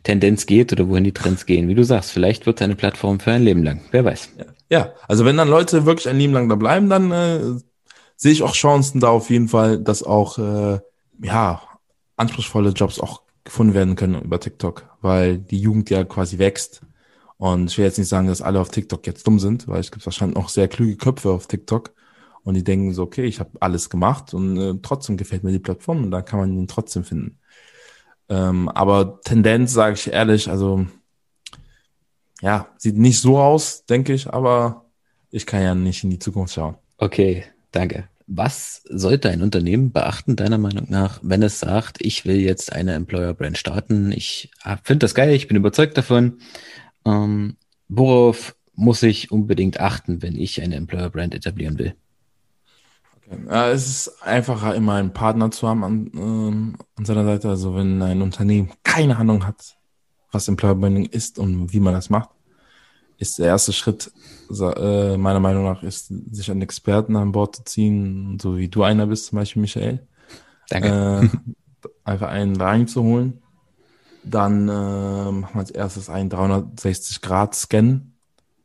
Tendenz 0.03 0.45
geht 0.45 0.71
oder 0.71 0.87
wohin 0.87 1.03
die 1.03 1.11
Trends 1.11 1.47
gehen. 1.47 1.67
Wie 1.67 1.73
du 1.73 1.83
sagst, 1.83 2.11
vielleicht 2.11 2.45
wird 2.45 2.59
es 2.59 2.63
eine 2.63 2.75
Plattform 2.75 3.19
für 3.19 3.31
ein 3.31 3.43
Leben 3.43 3.63
lang. 3.63 3.81
Wer 3.89 4.05
weiß. 4.05 4.29
Ja, 4.37 4.45
ja. 4.69 4.93
also 5.07 5.25
wenn 5.25 5.37
dann 5.37 5.49
Leute 5.49 5.85
wirklich 5.87 6.07
ein 6.07 6.19
Leben 6.19 6.33
lang 6.33 6.49
da 6.49 6.55
bleiben, 6.55 6.89
dann 6.89 7.11
äh, 7.11 7.39
sehe 8.15 8.31
ich 8.31 8.43
auch 8.43 8.53
Chancen 8.53 8.99
da 8.99 9.09
auf 9.09 9.31
jeden 9.31 9.47
Fall, 9.47 9.79
dass 9.79 10.03
auch 10.03 10.37
äh, 10.37 10.79
ja 11.23 11.61
anspruchsvolle 12.17 12.69
Jobs 12.69 12.99
auch 12.99 13.23
gefunden 13.43 13.73
werden 13.73 13.95
können 13.95 14.21
über 14.21 14.39
TikTok, 14.39 14.89
weil 15.01 15.37
die 15.37 15.59
Jugend 15.59 15.89
ja 15.89 16.03
quasi 16.03 16.37
wächst. 16.37 16.81
Und 17.37 17.71
ich 17.71 17.77
will 17.77 17.85
jetzt 17.85 17.97
nicht 17.97 18.07
sagen, 18.07 18.27
dass 18.27 18.41
alle 18.41 18.59
auf 18.59 18.69
TikTok 18.69 19.05
jetzt 19.05 19.27
dumm 19.27 19.39
sind, 19.39 19.67
weil 19.67 19.79
es 19.79 19.91
gibt 19.91 20.05
wahrscheinlich 20.05 20.37
noch 20.37 20.49
sehr 20.49 20.67
kluge 20.67 20.95
Köpfe 20.95 21.29
auf 21.29 21.47
TikTok 21.47 21.93
und 22.43 22.53
die 22.55 22.63
denken 22.63 22.93
so, 22.93 23.03
okay, 23.03 23.25
ich 23.25 23.39
habe 23.39 23.51
alles 23.59 23.89
gemacht 23.89 24.33
und 24.33 24.57
äh, 24.57 24.75
trotzdem 24.81 25.17
gefällt 25.17 25.43
mir 25.43 25.51
die 25.51 25.59
Plattform 25.59 26.03
und 26.03 26.11
da 26.11 26.21
kann 26.21 26.39
man 26.39 26.53
ihn 26.53 26.67
trotzdem 26.67 27.03
finden. 27.03 27.39
Ähm, 28.29 28.69
aber 28.69 29.21
Tendenz, 29.21 29.73
sage 29.73 29.95
ich 29.95 30.11
ehrlich, 30.11 30.49
also 30.49 30.85
ja, 32.41 32.67
sieht 32.77 32.97
nicht 32.97 33.19
so 33.19 33.39
aus, 33.39 33.85
denke 33.85 34.13
ich, 34.13 34.31
aber 34.31 34.85
ich 35.31 35.45
kann 35.45 35.61
ja 35.61 35.75
nicht 35.75 36.03
in 36.03 36.09
die 36.09 36.19
Zukunft 36.19 36.53
schauen. 36.53 36.75
Okay, 36.97 37.45
danke. 37.71 38.07
Was 38.27 38.83
sollte 38.89 39.29
ein 39.29 39.41
Unternehmen 39.41 39.91
beachten, 39.91 40.35
deiner 40.35 40.57
Meinung 40.57 40.87
nach, 40.89 41.19
wenn 41.21 41.43
es 41.43 41.59
sagt, 41.59 41.97
ich 42.01 42.25
will 42.25 42.37
jetzt 42.37 42.71
eine 42.71 42.93
Employer 42.93 43.33
Brand 43.33 43.57
starten? 43.57 44.11
Ich 44.11 44.51
finde 44.83 44.99
das 44.99 45.15
geil, 45.15 45.33
ich 45.33 45.47
bin 45.47 45.57
überzeugt 45.57 45.97
davon. 45.97 46.39
Ähm, 47.05 47.57
worauf 47.89 48.55
muss 48.75 49.03
ich 49.03 49.31
unbedingt 49.31 49.79
achten, 49.79 50.21
wenn 50.21 50.35
ich 50.35 50.61
eine 50.61 50.75
Employer 50.75 51.09
Brand 51.09 51.35
etablieren 51.35 51.77
will? 51.77 51.95
Okay. 53.15 53.37
Es 53.49 53.87
ist 53.87 54.23
einfacher, 54.23 54.75
immer 54.75 54.93
einen 54.95 55.13
Partner 55.13 55.51
zu 55.51 55.67
haben 55.67 55.83
an, 55.83 56.11
ähm, 56.15 56.75
an 56.95 57.05
seiner 57.05 57.25
Seite. 57.25 57.49
Also 57.49 57.75
wenn 57.75 58.01
ein 58.01 58.21
Unternehmen 58.21 58.71
keine 58.83 59.17
Ahnung 59.17 59.45
hat, 59.45 59.75
was 60.31 60.47
Employer 60.47 60.75
Branding 60.75 61.05
ist 61.05 61.39
und 61.39 61.73
wie 61.73 61.79
man 61.79 61.93
das 61.93 62.09
macht, 62.09 62.29
ist 63.17 63.39
der 63.39 63.47
erste 63.47 63.73
Schritt, 63.73 64.11
äh, 64.49 65.17
meiner 65.17 65.39
Meinung 65.39 65.63
nach, 65.63 65.83
ist, 65.83 66.07
sich 66.31 66.51
einen 66.51 66.61
Experten 66.61 67.15
an 67.15 67.31
Bord 67.31 67.55
zu 67.55 67.63
ziehen, 67.63 68.37
so 68.41 68.57
wie 68.57 68.67
du 68.67 68.83
einer 68.83 69.07
bist, 69.07 69.27
zum 69.27 69.37
Beispiel 69.37 69.61
Michael. 69.61 70.07
Danke. 70.69 71.31
Äh, 71.33 71.87
einfach 72.03 72.29
einen 72.29 72.55
reinzuholen. 72.55 73.41
Dann 74.23 74.69
äh, 74.69 75.31
macht 75.31 75.55
man 75.55 75.59
als 75.59 75.71
erstes 75.71 76.09
einen 76.09 76.29
360-Grad-Scan. 76.31 78.13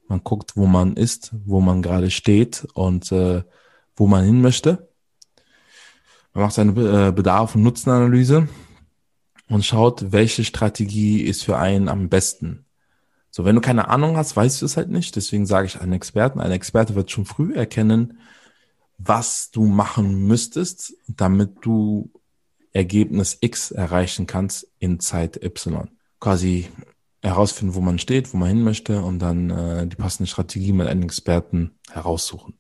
Man 0.07 0.25
guckt, 0.25 0.57
wo 0.57 0.67
man 0.67 0.97
ist, 0.97 1.35
wo 1.45 1.61
man 1.61 1.83
gerade 1.83 2.11
steht 2.11 2.67
und 2.75 3.13
äh, 3.13 3.43
wo 3.97 4.07
man 4.07 4.25
hin 4.25 4.41
möchte. 4.41 4.89
Man 6.33 6.45
macht 6.45 6.55
seine 6.55 6.71
äh, 7.09 7.13
Bedarf- 7.13 7.57
und 7.57 7.63
Nutzenanalyse 7.63 8.49
und 9.49 9.65
schaut, 9.65 10.13
welche 10.13 10.45
Strategie 10.45 11.23
ist 11.23 11.43
für 11.43 11.59
einen 11.59 11.89
am 11.89 12.09
besten. 12.09 12.65
So, 13.31 13.45
wenn 13.45 13.55
du 13.55 13.61
keine 13.61 13.89
Ahnung 13.89 14.17
hast, 14.17 14.37
weißt 14.37 14.63
du 14.63 14.67
es 14.67 14.77
halt 14.77 14.89
nicht. 14.89 15.15
Deswegen 15.17 15.47
sage 15.47 15.67
ich 15.67 15.81
einen 15.81 15.93
Experten. 15.93 16.41
Ein 16.41 16.53
Experte 16.53 16.95
wird 16.95 17.11
schon 17.11 17.25
früh 17.25 17.55
erkennen, 17.55 18.19
was 18.99 19.51
du 19.51 19.65
machen 19.65 20.27
müsstest, 20.27 20.95
damit 21.07 21.57
du 21.63 22.11
Ergebnis 22.73 23.39
X 23.41 23.71
erreichen 23.71 24.27
kannst 24.27 24.69
in 24.79 25.01
Zeit 25.01 25.43
Y. 25.43 25.89
Quasi 26.21 26.69
herausfinden, 27.23 27.75
wo 27.75 27.81
man 27.81 27.99
steht, 27.99 28.33
wo 28.33 28.37
man 28.37 28.49
hin 28.49 28.63
möchte 28.63 29.03
und 29.03 29.19
dann 29.19 29.51
äh, 29.51 29.87
die 29.87 29.97
passende 29.97 30.29
Strategie 30.29 30.73
mit 30.73 30.87
einem 30.87 31.03
Experten 31.03 31.73
heraussuchen. 31.91 32.55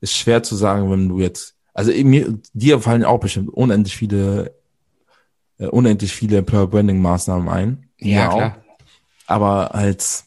Ist 0.00 0.16
schwer 0.16 0.42
zu 0.42 0.56
sagen, 0.56 0.90
wenn 0.90 1.08
du 1.08 1.20
jetzt, 1.20 1.56
also 1.72 1.92
mir, 1.92 2.38
dir 2.52 2.80
fallen 2.80 3.04
auch 3.04 3.20
bestimmt 3.20 3.50
unendlich 3.50 3.96
viele, 3.96 4.54
äh, 5.58 5.66
unendlich 5.66 6.12
viele 6.12 6.38
Employer 6.38 6.66
Branding 6.66 7.00
Maßnahmen 7.00 7.48
ein. 7.48 7.88
Ja, 8.00 8.28
klar. 8.28 8.56
Auch. 8.58 8.63
Aber 9.26 9.74
als 9.74 10.26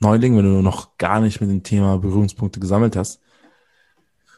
Neuling, 0.00 0.36
wenn 0.36 0.44
du 0.44 0.62
noch 0.62 0.96
gar 0.98 1.20
nicht 1.20 1.40
mit 1.40 1.50
dem 1.50 1.62
Thema 1.62 1.98
Berührungspunkte 1.98 2.60
gesammelt 2.60 2.96
hast, 2.96 3.20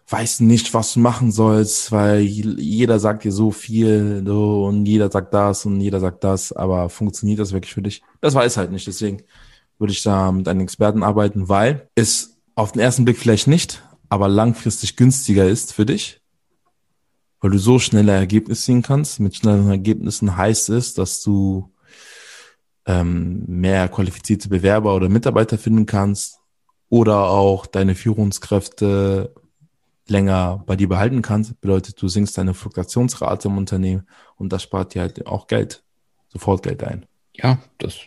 weißt 0.08 0.42
nicht, 0.42 0.74
was 0.74 0.92
du 0.94 1.00
machen 1.00 1.32
sollst, 1.32 1.90
weil 1.90 2.20
jeder 2.20 2.98
sagt 2.98 3.24
dir 3.24 3.32
so 3.32 3.50
viel 3.50 4.22
so, 4.26 4.66
und 4.66 4.84
jeder 4.84 5.10
sagt 5.10 5.32
das 5.32 5.64
und 5.64 5.80
jeder 5.80 6.00
sagt 6.00 6.24
das, 6.24 6.52
aber 6.52 6.90
funktioniert 6.90 7.38
das 7.38 7.52
wirklich 7.52 7.72
für 7.72 7.82
dich? 7.82 8.02
Das 8.20 8.34
weiß 8.34 8.56
halt 8.56 8.70
nicht. 8.70 8.86
Deswegen 8.86 9.22
würde 9.78 9.92
ich 9.92 10.02
da 10.02 10.30
mit 10.30 10.46
einem 10.46 10.60
Experten 10.60 11.02
arbeiten, 11.02 11.48
weil 11.48 11.88
es 11.94 12.36
auf 12.54 12.72
den 12.72 12.82
ersten 12.82 13.04
Blick 13.04 13.18
vielleicht 13.18 13.46
nicht, 13.46 13.82
aber 14.08 14.28
langfristig 14.28 14.96
günstiger 14.96 15.48
ist 15.48 15.72
für 15.72 15.86
dich, 15.86 16.20
weil 17.40 17.50
du 17.50 17.58
so 17.58 17.78
schnelle 17.78 18.12
Ergebnisse 18.12 18.62
ziehen 18.62 18.82
kannst. 18.82 19.20
Mit 19.20 19.36
schnellen 19.36 19.68
Ergebnissen 19.68 20.36
heißt 20.36 20.68
es, 20.68 20.94
dass 20.94 21.22
du 21.22 21.73
ähm, 22.86 23.44
mehr 23.46 23.88
qualifizierte 23.88 24.48
Bewerber 24.48 24.94
oder 24.94 25.08
Mitarbeiter 25.08 25.58
finden 25.58 25.86
kannst 25.86 26.38
oder 26.88 27.28
auch 27.30 27.66
deine 27.66 27.94
Führungskräfte 27.94 29.34
länger 30.06 30.62
bei 30.66 30.76
dir 30.76 30.88
behalten 30.88 31.22
kannst. 31.22 31.60
Bedeutet, 31.60 32.00
du 32.00 32.08
sinkst 32.08 32.36
deine 32.36 32.54
Fluktuationsrate 32.54 33.48
im 33.48 33.58
Unternehmen 33.58 34.06
und 34.36 34.52
das 34.52 34.62
spart 34.62 34.94
dir 34.94 35.02
halt 35.02 35.26
auch 35.26 35.46
Geld, 35.46 35.82
sofort 36.28 36.62
Geld 36.62 36.84
ein. 36.84 37.06
Ja, 37.32 37.58
das 37.78 38.00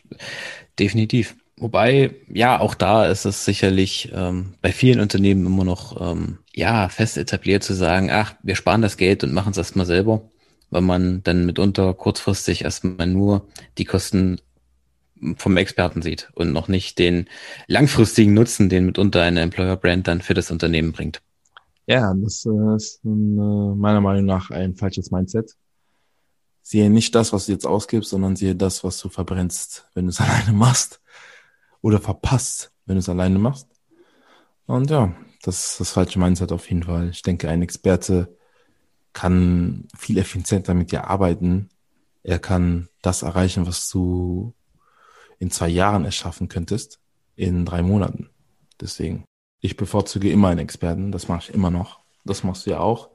definitiv. 0.79 1.35
Wobei, 1.59 2.13
ja, 2.31 2.59
auch 2.59 2.75
da 2.75 3.07
ist 3.07 3.25
es 3.25 3.43
sicherlich 3.43 4.11
ähm, 4.13 4.53
bei 4.61 4.71
vielen 4.71 4.99
Unternehmen 4.99 5.45
immer 5.47 5.63
noch 5.63 5.99
ähm, 5.99 6.37
ja 6.53 6.87
fest 6.87 7.17
etabliert 7.17 7.63
zu 7.63 7.73
sagen, 7.73 8.11
ach, 8.11 8.35
wir 8.43 8.55
sparen 8.55 8.83
das 8.83 8.95
Geld 8.95 9.23
und 9.23 9.33
machen 9.33 9.51
es 9.51 9.57
erstmal 9.57 9.87
selber, 9.87 10.29
weil 10.69 10.81
man 10.81 11.23
dann 11.23 11.47
mitunter 11.47 11.95
kurzfristig 11.95 12.63
erstmal 12.63 13.07
nur 13.07 13.47
die 13.79 13.85
Kosten 13.85 14.39
vom 15.37 15.57
Experten 15.57 16.01
sieht 16.01 16.29
und 16.33 16.51
noch 16.51 16.67
nicht 16.67 16.99
den 16.99 17.27
langfristigen 17.67 18.33
Nutzen, 18.33 18.69
den 18.69 18.85
mitunter 18.85 19.21
eine 19.21 19.41
Employer 19.41 19.77
Brand 19.77 20.07
dann 20.07 20.21
für 20.21 20.33
das 20.33 20.51
Unternehmen 20.51 20.91
bringt. 20.91 21.21
Ja, 21.87 22.13
das 22.13 22.45
äh, 22.45 22.75
ist 22.75 23.03
äh, 23.05 23.07
meiner 23.07 24.01
Meinung 24.01 24.25
nach 24.25 24.51
ein 24.51 24.75
falsches 24.75 25.11
Mindset. 25.11 25.55
Sehe 26.61 26.89
nicht 26.89 27.15
das, 27.15 27.31
was 27.31 27.45
du 27.45 27.53
jetzt 27.53 27.65
ausgibst, 27.65 28.09
sondern 28.09 28.35
sehe 28.35 28.55
das, 28.55 28.83
was 28.83 28.99
du 28.99 29.07
verbrennst, 29.07 29.89
wenn 29.93 30.05
du 30.05 30.09
es 30.09 30.19
alleine 30.21 30.51
machst 30.51 30.99
oder 31.81 31.99
verpasst, 31.99 32.71
wenn 32.85 32.95
du 32.95 32.99
es 32.99 33.09
alleine 33.09 33.39
machst. 33.39 33.67
Und 34.65 34.89
ja, 34.91 35.15
das 35.43 35.71
ist 35.71 35.79
das 35.79 35.91
falsche 35.91 36.19
Mindset 36.19 36.51
auf 36.51 36.69
jeden 36.69 36.83
Fall. 36.83 37.09
Ich 37.09 37.21
denke, 37.21 37.49
ein 37.49 37.61
Experte 37.61 38.35
kann 39.13 39.87
viel 39.97 40.17
effizienter 40.17 40.73
mit 40.73 40.91
dir 40.91 41.09
arbeiten. 41.09 41.69
Er 42.21 42.39
kann 42.39 42.89
das 43.01 43.21
erreichen, 43.21 43.65
was 43.65 43.87
du 43.89 44.53
in 45.39 45.51
zwei 45.51 45.69
Jahren 45.69 46.05
erschaffen 46.05 46.47
könntest, 46.47 46.99
in 47.35 47.65
drei 47.65 47.81
Monaten. 47.81 48.29
Deswegen, 48.79 49.25
ich 49.61 49.77
bevorzuge 49.77 50.31
immer 50.31 50.49
einen 50.49 50.59
Experten. 50.59 51.11
Das 51.11 51.27
mache 51.27 51.49
ich 51.49 51.53
immer 51.53 51.71
noch. 51.71 51.99
Das 52.25 52.43
machst 52.43 52.65
du 52.65 52.71
ja 52.71 52.79
auch. 52.79 53.09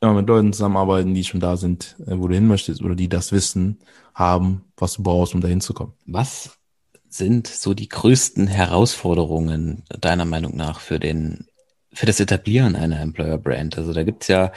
Immer 0.00 0.14
mit 0.14 0.28
Leuten 0.28 0.52
zusammenarbeiten, 0.52 1.14
die 1.14 1.24
schon 1.24 1.40
da 1.40 1.56
sind, 1.56 1.96
äh, 2.06 2.18
wo 2.18 2.28
du 2.28 2.34
hin 2.34 2.46
möchtest 2.46 2.82
oder 2.82 2.94
die 2.94 3.08
das 3.08 3.32
Wissen 3.32 3.78
haben, 4.14 4.64
was 4.76 4.94
du 4.94 5.02
brauchst, 5.02 5.34
um 5.34 5.40
dahin 5.40 5.60
zu 5.60 5.72
kommen. 5.72 5.94
Was 6.04 6.58
sind 7.08 7.46
so 7.46 7.72
die 7.72 7.88
größten 7.88 8.46
Herausforderungen 8.46 9.84
deiner 9.88 10.24
Meinung 10.24 10.56
nach 10.56 10.80
für 10.80 10.98
den, 10.98 11.46
für 11.92 12.06
das 12.06 12.20
Etablieren 12.20 12.76
einer 12.76 13.00
Employer 13.00 13.38
Brand? 13.38 13.78
Also 13.78 13.92
da 13.92 14.02
gibt's 14.02 14.28
ja, 14.28 14.52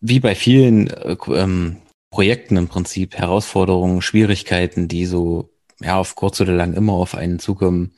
wie 0.00 0.20
bei 0.20 0.34
vielen 0.34 0.88
äh, 0.88 1.16
ähm, 1.28 1.78
Projekten 2.10 2.56
im 2.56 2.68
Prinzip, 2.68 3.16
Herausforderungen, 3.16 4.02
Schwierigkeiten, 4.02 4.88
die 4.88 5.06
so, 5.06 5.50
ja, 5.80 5.96
auf 5.98 6.14
kurz 6.14 6.40
oder 6.40 6.52
lang 6.54 6.74
immer 6.74 6.94
auf 6.94 7.14
einen 7.14 7.38
zukommen. 7.38 7.92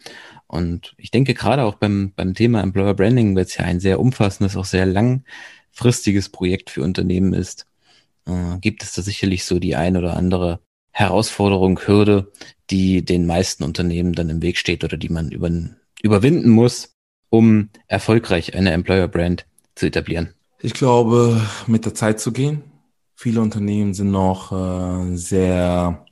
Und 0.47 0.95
ich 0.97 1.11
denke 1.11 1.35
gerade 1.35 1.65
auch 1.65 1.77
beim, 1.77 2.13
beim 2.17 2.35
Thema 2.35 2.61
Employer 2.63 2.95
Branding, 2.95 3.37
weil 3.37 3.45
es 3.45 3.57
ja 3.57 3.65
ein 3.65 3.81
sehr 3.81 4.01
umfassendes, 4.01 4.57
auch 4.57 4.65
sehr 4.65 4.87
langfristiges 4.87 6.29
Projekt 6.29 6.71
für 6.71 6.83
Unternehmen 6.83 7.33
ist, 7.33 7.67
äh, 8.27 8.59
gibt 8.61 8.83
es 8.83 8.95
da 8.95 9.03
sicherlich 9.03 9.45
so 9.45 9.59
die 9.59 9.77
ein 9.77 9.97
oder 9.97 10.17
andere 10.17 10.61
Herausforderung, 10.91 11.81
Hürde, 11.87 12.33
die 12.71 13.05
den 13.05 13.27
meisten 13.27 13.63
Unternehmen 13.63 14.13
dann 14.13 14.29
im 14.29 14.43
Weg 14.43 14.59
steht 14.59 14.83
oder 14.83 14.97
die 14.97 15.09
man 15.09 15.31
über, 15.31 15.51
überwinden 16.03 16.51
muss, 16.51 16.97
um 17.29 17.71
erfolgreich 17.87 18.55
eine 18.55 18.73
Employer 18.73 19.09
Brand 19.09 19.47
zu 19.77 19.87
etablieren? 19.87 20.31
Ich 20.61 20.75
glaube, 20.75 21.41
mit 21.67 21.85
der 21.85 21.95
Zeit 21.95 22.21
zu 22.21 22.33
gehen. 22.33 22.63
Viele 23.15 23.41
Unternehmen 23.41 23.95
sind 23.95 24.11
noch 24.11 24.51
äh, 24.53 25.17
sehr 25.17 26.05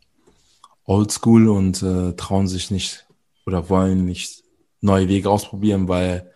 oldschool 0.88 1.48
und 1.48 1.82
äh, 1.82 2.14
trauen 2.14 2.48
sich 2.48 2.70
nicht 2.70 3.06
oder 3.46 3.68
wollen 3.68 4.06
nicht 4.06 4.42
neue 4.80 5.08
Wege 5.08 5.30
ausprobieren, 5.30 5.86
weil 5.86 6.32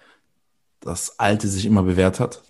das 0.81 1.19
Alte 1.19 1.49
sich 1.49 1.65
immer 1.65 1.83
bewährt 1.83 2.21
hat. 2.21 2.43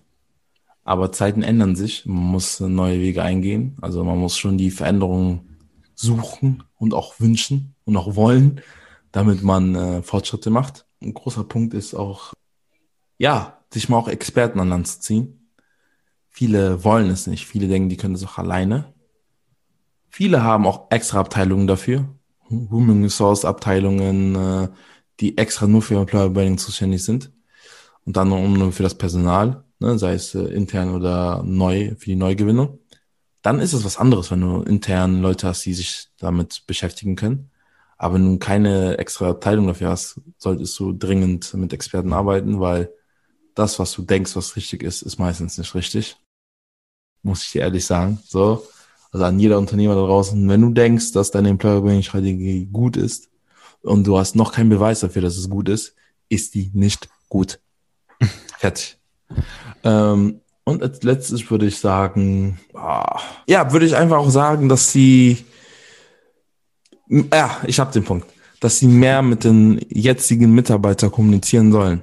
Aber 0.85 1.13
Zeiten 1.13 1.43
ändern 1.43 1.77
sich. 1.77 2.05
Man 2.05 2.25
muss 2.25 2.59
neue 2.59 3.01
Wege 3.01 3.23
eingehen. 3.23 3.77
Also 3.81 4.03
man 4.03 4.19
muss 4.19 4.37
schon 4.37 4.59
die 4.59 4.73
Veränderungen 4.73 5.59
suchen 5.95 6.65
und 6.77 6.93
auch 6.93 7.21
wünschen 7.21 7.77
und 7.85 7.97
auch 7.97 8.17
wollen, 8.17 8.61
damit 9.13 9.45
man 9.45 9.77
äh, 9.77 10.03
Fortschritte 10.03 10.51
macht. 10.51 10.87
Ein 11.01 11.15
großer 11.15 11.45
Punkt 11.45 11.73
ist 11.73 11.95
auch, 11.95 12.33
ja, 13.19 13.59
sich 13.73 13.89
mal 13.89 13.99
auch 13.99 14.09
Experten 14.09 14.59
an 14.59 14.71
Land 14.71 14.89
zu 14.89 15.01
ziehen. 15.01 15.51
Viele 16.31 16.83
wollen 16.83 17.11
es 17.11 17.29
nicht. 17.29 17.47
Viele 17.47 17.69
denken, 17.69 17.91
die 17.91 17.97
können 17.97 18.17
es 18.17 18.25
auch 18.25 18.39
alleine. 18.39 18.93
Viele 20.13 20.43
haben 20.45 20.67
auch 20.67 20.91
extra 20.91 21.19
Abteilungen 21.21 21.67
dafür. 21.67 22.09
Human 22.49 23.03
Resource 23.03 23.45
Abteilungen, 23.45 24.37
äh, 24.37 24.69
die 25.19 25.39
extra 25.39 25.67
nur 25.67 25.83
für 25.83 25.97
Employer 25.97 26.31
Branding 26.31 26.59
zuständig 26.59 27.03
sind. 27.03 27.33
Und 28.05 28.17
dann 28.17 28.29
nur 28.29 28.73
für 28.73 28.83
das 28.85 28.97
Personal, 28.97 29.65
ne, 29.81 29.99
sei 29.99 30.15
es 30.15 30.35
äh, 30.35 30.45
intern 30.45 30.95
oder 30.95 31.43
neu, 31.43 31.95
für 31.97 32.07
die 32.07 32.17
Neugewinnung 32.17 32.79
dann 33.43 33.59
ist 33.59 33.73
es 33.73 33.85
was 33.85 33.99
anderes, 33.99 34.31
wenn 34.31 34.41
du 34.41 34.63
intern 34.63 35.21
Leute 35.21 35.49
hast, 35.49 35.67
die 35.67 35.75
sich 35.75 36.09
damit 36.19 36.65
beschäftigen 36.67 37.17
können. 37.17 37.51
Aber 37.99 38.19
du 38.19 38.39
keine 38.39 38.99
extra 38.99 39.31
Abteilung 39.31 39.67
dafür 39.67 39.91
hast, 39.91 40.21
solltest 40.39 40.79
du 40.79 40.93
dringend 40.93 41.53
mit 41.55 41.73
Experten 41.73 42.13
arbeiten, 42.13 42.61
weil 42.61 42.93
das, 43.55 43.79
was 43.79 43.93
du 43.93 44.03
denkst, 44.03 44.35
was 44.37 44.57
richtig 44.57 44.83
ist, 44.83 45.03
ist 45.03 45.19
meistens 45.19 45.59
nicht 45.59 45.75
richtig. 45.75 46.17
Muss 47.23 47.45
ich 47.45 47.53
dir 47.53 47.63
ehrlich 47.63 47.85
sagen. 47.85 48.21
So. 48.25 48.67
Also 49.13 49.27
an 49.27 49.39
jeder 49.39 49.59
Unternehmer 49.59 49.95
da 49.95 50.07
draußen, 50.07 50.49
wenn 50.49 50.63
du 50.63 50.71
denkst, 50.71 51.13
dass 51.13 51.31
deine 51.31 51.51
Employer 51.51 51.83
Branding 51.83 52.03
Strategie 52.03 52.67
gut 52.73 52.97
ist 52.97 53.29
und 53.83 54.07
du 54.07 54.19
hast 54.19 54.35
noch 54.35 54.53
keinen 54.53 54.71
Beweis 54.71 55.01
dafür, 55.01 55.21
dass 55.21 55.37
es 55.37 55.51
gut 55.51 55.69
ist, 55.69 55.95
ist 56.31 56.55
die 56.55 56.71
nicht 56.73 57.09
gut. 57.29 57.61
Fertig. 58.59 58.99
ähm, 59.85 60.41
und 60.65 60.83
als 60.83 61.03
letztes 61.03 61.51
würde 61.51 61.67
ich 61.67 61.79
sagen, 61.79 62.59
ah, 62.73 63.21
ja, 63.47 63.73
würde 63.73 63.85
ich 63.85 63.97
einfach 63.97 64.19
auch 64.19 64.31
sagen, 64.31 64.69
dass 64.69 64.93
sie, 64.93 65.45
ja, 67.09 67.59
ich 67.67 67.81
habe 67.81 67.93
den 67.93 68.05
Punkt, 68.05 68.27
dass 68.61 68.79
sie 68.79 68.87
mehr 68.87 69.23
mit 69.23 69.45
den 69.45 69.85
jetzigen 69.89 70.55
Mitarbeitern 70.55 71.11
kommunizieren 71.11 71.73
sollen. 71.73 72.03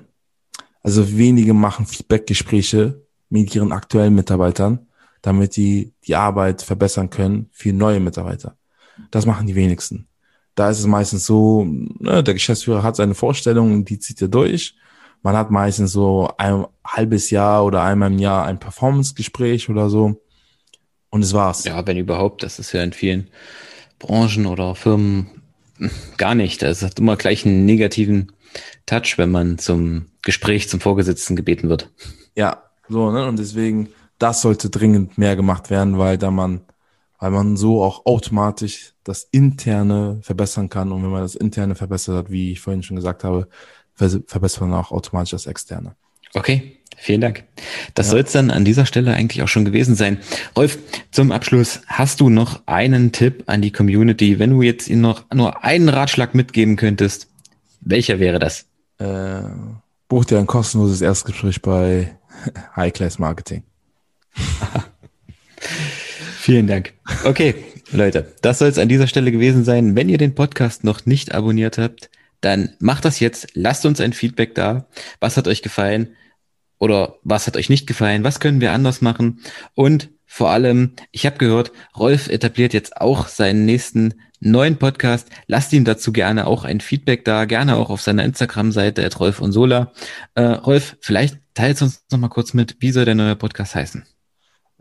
Also 0.84 1.18
wenige 1.18 1.54
machen 1.54 1.86
Feedbackgespräche 1.86 3.02
mit 3.30 3.56
ihren 3.56 3.72
aktuellen 3.72 4.16
Mitarbeitern, 4.16 4.88
damit 5.22 5.56
die 5.56 5.94
die 6.06 6.16
Arbeit 6.16 6.62
verbessern 6.62 7.10
können 7.10 7.50
für 7.52 7.74
neue 7.74 8.00
Mitarbeiter. 8.00 8.56
Das 9.12 9.26
machen 9.26 9.48
die 9.48 9.56
wenigsten. 9.56 10.08
Da 10.56 10.70
ist 10.70 10.80
es 10.80 10.88
meistens 10.88 11.26
so, 11.26 11.66
ne, 11.66 12.24
der 12.24 12.34
Geschäftsführer 12.34 12.84
hat 12.84 12.96
seine 12.96 13.16
Vorstellungen, 13.16 13.86
die 13.86 14.00
zieht 14.00 14.22
er 14.22 14.28
durch 14.28 14.76
man 15.22 15.36
hat 15.36 15.52
meistens 15.52 15.92
so 15.92 16.30
ein 16.38 16.66
halbes 16.86 17.30
Jahr 17.30 17.66
oder 17.66 17.84
einmal 17.84 18.12
im 18.12 18.20
Jahr 18.20 18.46
ein 18.46 18.60
Performance-Gespräch 18.60 19.70
oder 19.70 19.90
so. 19.90 20.22
Und 21.10 21.24
es 21.24 21.34
war's. 21.34 21.66
Ja, 21.66 21.86
wenn 21.86 21.98
überhaupt. 21.98 22.44
Das 22.44 22.60
ist 22.60 22.72
ja 22.72 22.84
in 22.84 22.94
vielen 22.94 23.30
Branchen 23.98 24.46
oder 24.46 24.76
Firmen 24.76 25.28
gar 26.18 26.36
nicht. 26.36 26.64
Es 26.64 26.84
hat 26.84 27.00
immer 27.00 27.18
gleich 27.18 27.46
einen 27.46 27.66
negativen 27.66 28.32
Touch, 28.86 29.18
wenn 29.18 29.32
man 29.32 29.58
zum 29.58 30.06
Gespräch 30.22 30.70
zum 30.70 30.80
Vorgesetzten 30.80 31.36
gebeten 31.36 31.70
wird. 31.70 31.90
Ja, 32.36 32.64
so, 32.88 33.12
ne? 33.12 33.28
Und 33.28 33.40
deswegen, 33.40 33.90
das 34.20 34.42
sollte 34.42 34.70
dringend 34.70 35.18
mehr 35.18 35.36
gemacht 35.36 35.70
werden, 35.70 35.98
weil 35.98 36.18
da 36.18 36.30
man, 36.30 36.62
weil 37.18 37.32
man 37.32 37.58
so 37.58 37.82
auch 37.84 38.06
automatisch 38.06 38.94
das 39.04 39.28
Interne 39.32 40.20
verbessern 40.22 40.70
kann. 40.70 40.92
Und 40.92 41.04
wenn 41.04 41.10
man 41.10 41.22
das 41.22 41.36
Interne 41.36 41.76
verbessert 41.76 42.16
hat, 42.16 42.32
wie 42.32 42.52
ich 42.52 42.60
vorhin 42.60 42.84
schon 42.84 42.98
gesagt 42.98 43.24
habe, 43.24 43.48
verbessert 43.96 44.62
man 44.62 44.74
auch 44.74 44.92
automatisch 44.92 45.32
das 45.32 45.48
Externe. 45.48 45.96
Okay, 46.34 46.78
vielen 46.98 47.22
Dank. 47.22 47.46
Das 47.96 48.08
ja. 48.08 48.12
soll 48.12 48.22
es 48.22 48.32
dann 48.32 48.52
an 48.52 48.64
dieser 48.64 48.86
Stelle 48.86 49.14
eigentlich 49.14 49.42
auch 49.42 49.48
schon 49.48 49.66
gewesen 49.66 49.96
sein. 49.96 50.20
Rolf, 50.56 50.78
zum 51.12 51.32
Abschluss, 51.32 51.82
hast 51.88 52.20
du 52.20 52.30
noch 52.30 52.62
einen 52.68 53.12
Tipp 53.12 53.44
an 53.48 53.62
die 53.62 53.72
Community, 53.72 54.38
wenn 54.38 54.52
du 54.52 54.62
jetzt 54.62 54.88
ihnen 54.88 55.02
noch 55.02 55.26
nur 55.34 55.64
einen 55.64 55.90
Ratschlag 55.90 56.36
mitgeben 56.36 56.76
könntest? 56.76 57.28
Welcher 57.82 58.20
wäre 58.20 58.40
das? 58.40 58.68
Äh, 59.00 59.42
buch 60.08 60.26
dir 60.26 60.38
ein 60.38 60.48
kostenloses 60.48 61.02
Erstgespräch 61.02 61.62
bei 61.62 62.18
High 62.76 62.94
Class 62.94 63.18
Marketing. 63.18 63.64
Vielen 66.40 66.68
Dank. 66.68 66.94
Okay, 67.24 67.56
Leute, 67.92 68.34
das 68.42 68.60
soll 68.60 68.70
es 68.70 68.78
an 68.78 68.90
dieser 68.90 69.08
Stelle 69.08 69.32
gewesen 69.32 69.64
sein. 69.64 69.96
Wenn 69.96 70.10
ihr 70.10 70.18
den 70.18 70.36
Podcast 70.36 70.84
noch 70.84 71.06
nicht 71.06 71.34
abonniert 71.34 71.78
habt, 71.78 72.10
dann 72.42 72.76
macht 72.80 73.06
das 73.06 73.20
jetzt. 73.20 73.50
Lasst 73.54 73.86
uns 73.86 74.00
ein 74.00 74.14
Feedback 74.14 74.56
da. 74.56 74.88
Was 75.20 75.38
hat 75.38 75.48
euch 75.48 75.62
gefallen? 75.62 76.16
Oder 76.78 77.16
was 77.24 77.48
hat 77.48 77.58
euch 77.58 77.70
nicht 77.70 77.88
gefallen? 77.88 78.24
Was 78.24 78.40
können 78.40 78.62
wir 78.62 78.72
anders 78.72 79.02
machen? 79.02 79.42
Und 79.76 80.10
vor 80.26 80.52
allem, 80.52 80.94
ich 81.12 81.26
habe 81.26 81.38
gehört, 81.38 81.72
Rolf 81.98 82.30
etabliert 82.30 82.74
jetzt 82.74 82.98
auch 82.98 83.28
seinen 83.28 83.66
nächsten 83.66 84.14
neuen 84.40 84.78
Podcast. 84.78 85.28
Lasst 85.48 85.74
ihm 85.74 85.84
dazu 85.84 86.14
gerne 86.14 86.48
auch 86.48 86.64
ein 86.64 86.80
Feedback 86.80 87.26
da, 87.26 87.46
gerne 87.46 87.76
auch 87.76 87.90
auf 87.90 88.02
seiner 88.02 88.24
Instagram-Seite 88.24 89.10
Rolf 89.18 89.42
und 89.42 89.52
Sola. 89.52 89.92
Äh, 90.36 90.44
Rolf, 90.44 90.98
vielleicht 91.02 91.40
teilst 91.54 91.82
du 91.82 91.86
uns 91.86 92.06
noch 92.12 92.20
mal 92.20 92.30
kurz 92.30 92.54
mit, 92.54 92.78
wie 92.80 92.92
soll 92.92 93.06
der 93.06 93.16
neue 93.16 93.36
Podcast 93.36 93.76
heißen? 93.76 94.06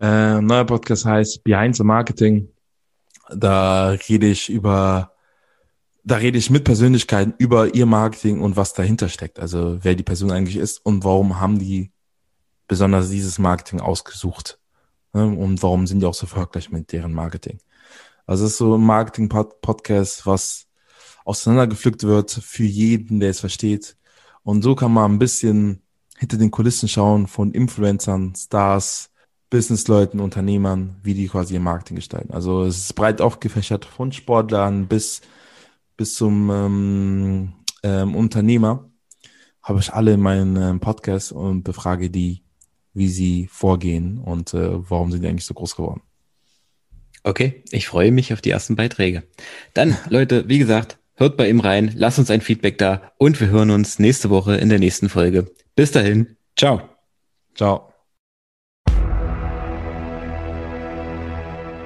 Äh, 0.00 0.40
neuer 0.40 0.64
Podcast 0.64 1.04
heißt 1.04 1.42
Behind 1.44 1.74
the 1.76 1.82
Marketing. 1.82 2.48
Da 3.30 3.90
rede 4.08 4.28
ich 4.28 4.48
über, 4.48 5.12
da 6.04 6.16
rede 6.16 6.38
ich 6.38 6.50
mit 6.50 6.64
Persönlichkeiten 6.64 7.34
über 7.38 7.74
ihr 7.74 7.86
Marketing 7.86 8.40
und 8.40 8.56
was 8.56 8.74
dahinter 8.74 9.08
steckt. 9.08 9.38
Also 9.38 9.78
wer 9.82 9.94
die 9.94 10.04
Person 10.04 10.30
eigentlich 10.30 10.56
ist 10.56 10.84
und 10.84 11.04
warum 11.04 11.40
haben 11.40 11.58
die 11.58 11.90
besonders 12.68 13.10
dieses 13.10 13.38
Marketing 13.38 13.80
ausgesucht. 13.80 14.60
Ne? 15.12 15.24
Und 15.26 15.62
warum 15.62 15.86
sind 15.86 16.00
die 16.00 16.06
auch 16.06 16.14
so 16.14 16.26
erfolgreich 16.26 16.70
mit 16.70 16.92
deren 16.92 17.12
Marketing. 17.12 17.58
Also 18.26 18.44
es 18.44 18.52
ist 18.52 18.58
so 18.58 18.76
ein 18.76 18.84
Marketing-Podcast, 18.84 20.26
was 20.26 20.66
auseinandergepflückt 21.24 22.04
wird 22.04 22.30
für 22.30 22.64
jeden, 22.64 23.20
der 23.20 23.30
es 23.30 23.40
versteht. 23.40 23.96
Und 24.42 24.62
so 24.62 24.74
kann 24.74 24.92
man 24.92 25.12
ein 25.12 25.18
bisschen 25.18 25.82
hinter 26.16 26.36
den 26.36 26.50
Kulissen 26.50 26.88
schauen 26.88 27.26
von 27.26 27.52
Influencern, 27.52 28.34
Stars, 28.36 29.10
Businessleuten, 29.50 30.20
Unternehmern, 30.20 30.96
wie 31.02 31.14
die 31.14 31.28
quasi 31.28 31.54
ihr 31.54 31.60
Marketing 31.60 31.96
gestalten. 31.96 32.32
Also 32.32 32.64
es 32.64 32.78
ist 32.78 32.94
breit 32.94 33.20
aufgefächert 33.20 33.84
von 33.84 34.12
Sportlern 34.12 34.86
bis, 34.88 35.22
bis 35.96 36.14
zum 36.14 36.50
ähm, 36.50 37.52
ähm, 37.82 38.14
Unternehmer. 38.14 38.90
Habe 39.62 39.80
ich 39.80 39.92
alle 39.92 40.14
in 40.14 40.20
meinem 40.20 40.56
ähm, 40.56 40.80
Podcast 40.80 41.32
und 41.32 41.62
befrage 41.62 42.10
die, 42.10 42.42
wie 42.92 43.08
sie 43.08 43.48
vorgehen 43.50 44.18
und 44.18 44.54
äh, 44.54 44.90
warum 44.90 45.10
sind 45.10 45.22
die 45.22 45.28
eigentlich 45.28 45.46
so 45.46 45.54
groß 45.54 45.76
geworden. 45.76 46.02
Okay, 47.24 47.64
ich 47.70 47.88
freue 47.88 48.12
mich 48.12 48.32
auf 48.32 48.40
die 48.40 48.50
ersten 48.50 48.76
Beiträge. 48.76 49.24
Dann, 49.74 49.96
Leute, 50.08 50.48
wie 50.48 50.58
gesagt, 50.58 50.98
hört 51.14 51.36
bei 51.36 51.48
ihm 51.48 51.60
rein, 51.60 51.92
lasst 51.94 52.18
uns 52.18 52.30
ein 52.30 52.40
Feedback 52.40 52.78
da 52.78 53.12
und 53.18 53.40
wir 53.40 53.48
hören 53.48 53.70
uns 53.70 53.98
nächste 53.98 54.30
Woche 54.30 54.56
in 54.56 54.68
der 54.68 54.78
nächsten 54.78 55.08
Folge. 55.08 55.50
Bis 55.74 55.90
dahin, 55.90 56.36
ciao. 56.56 56.82
Ciao. 57.54 57.87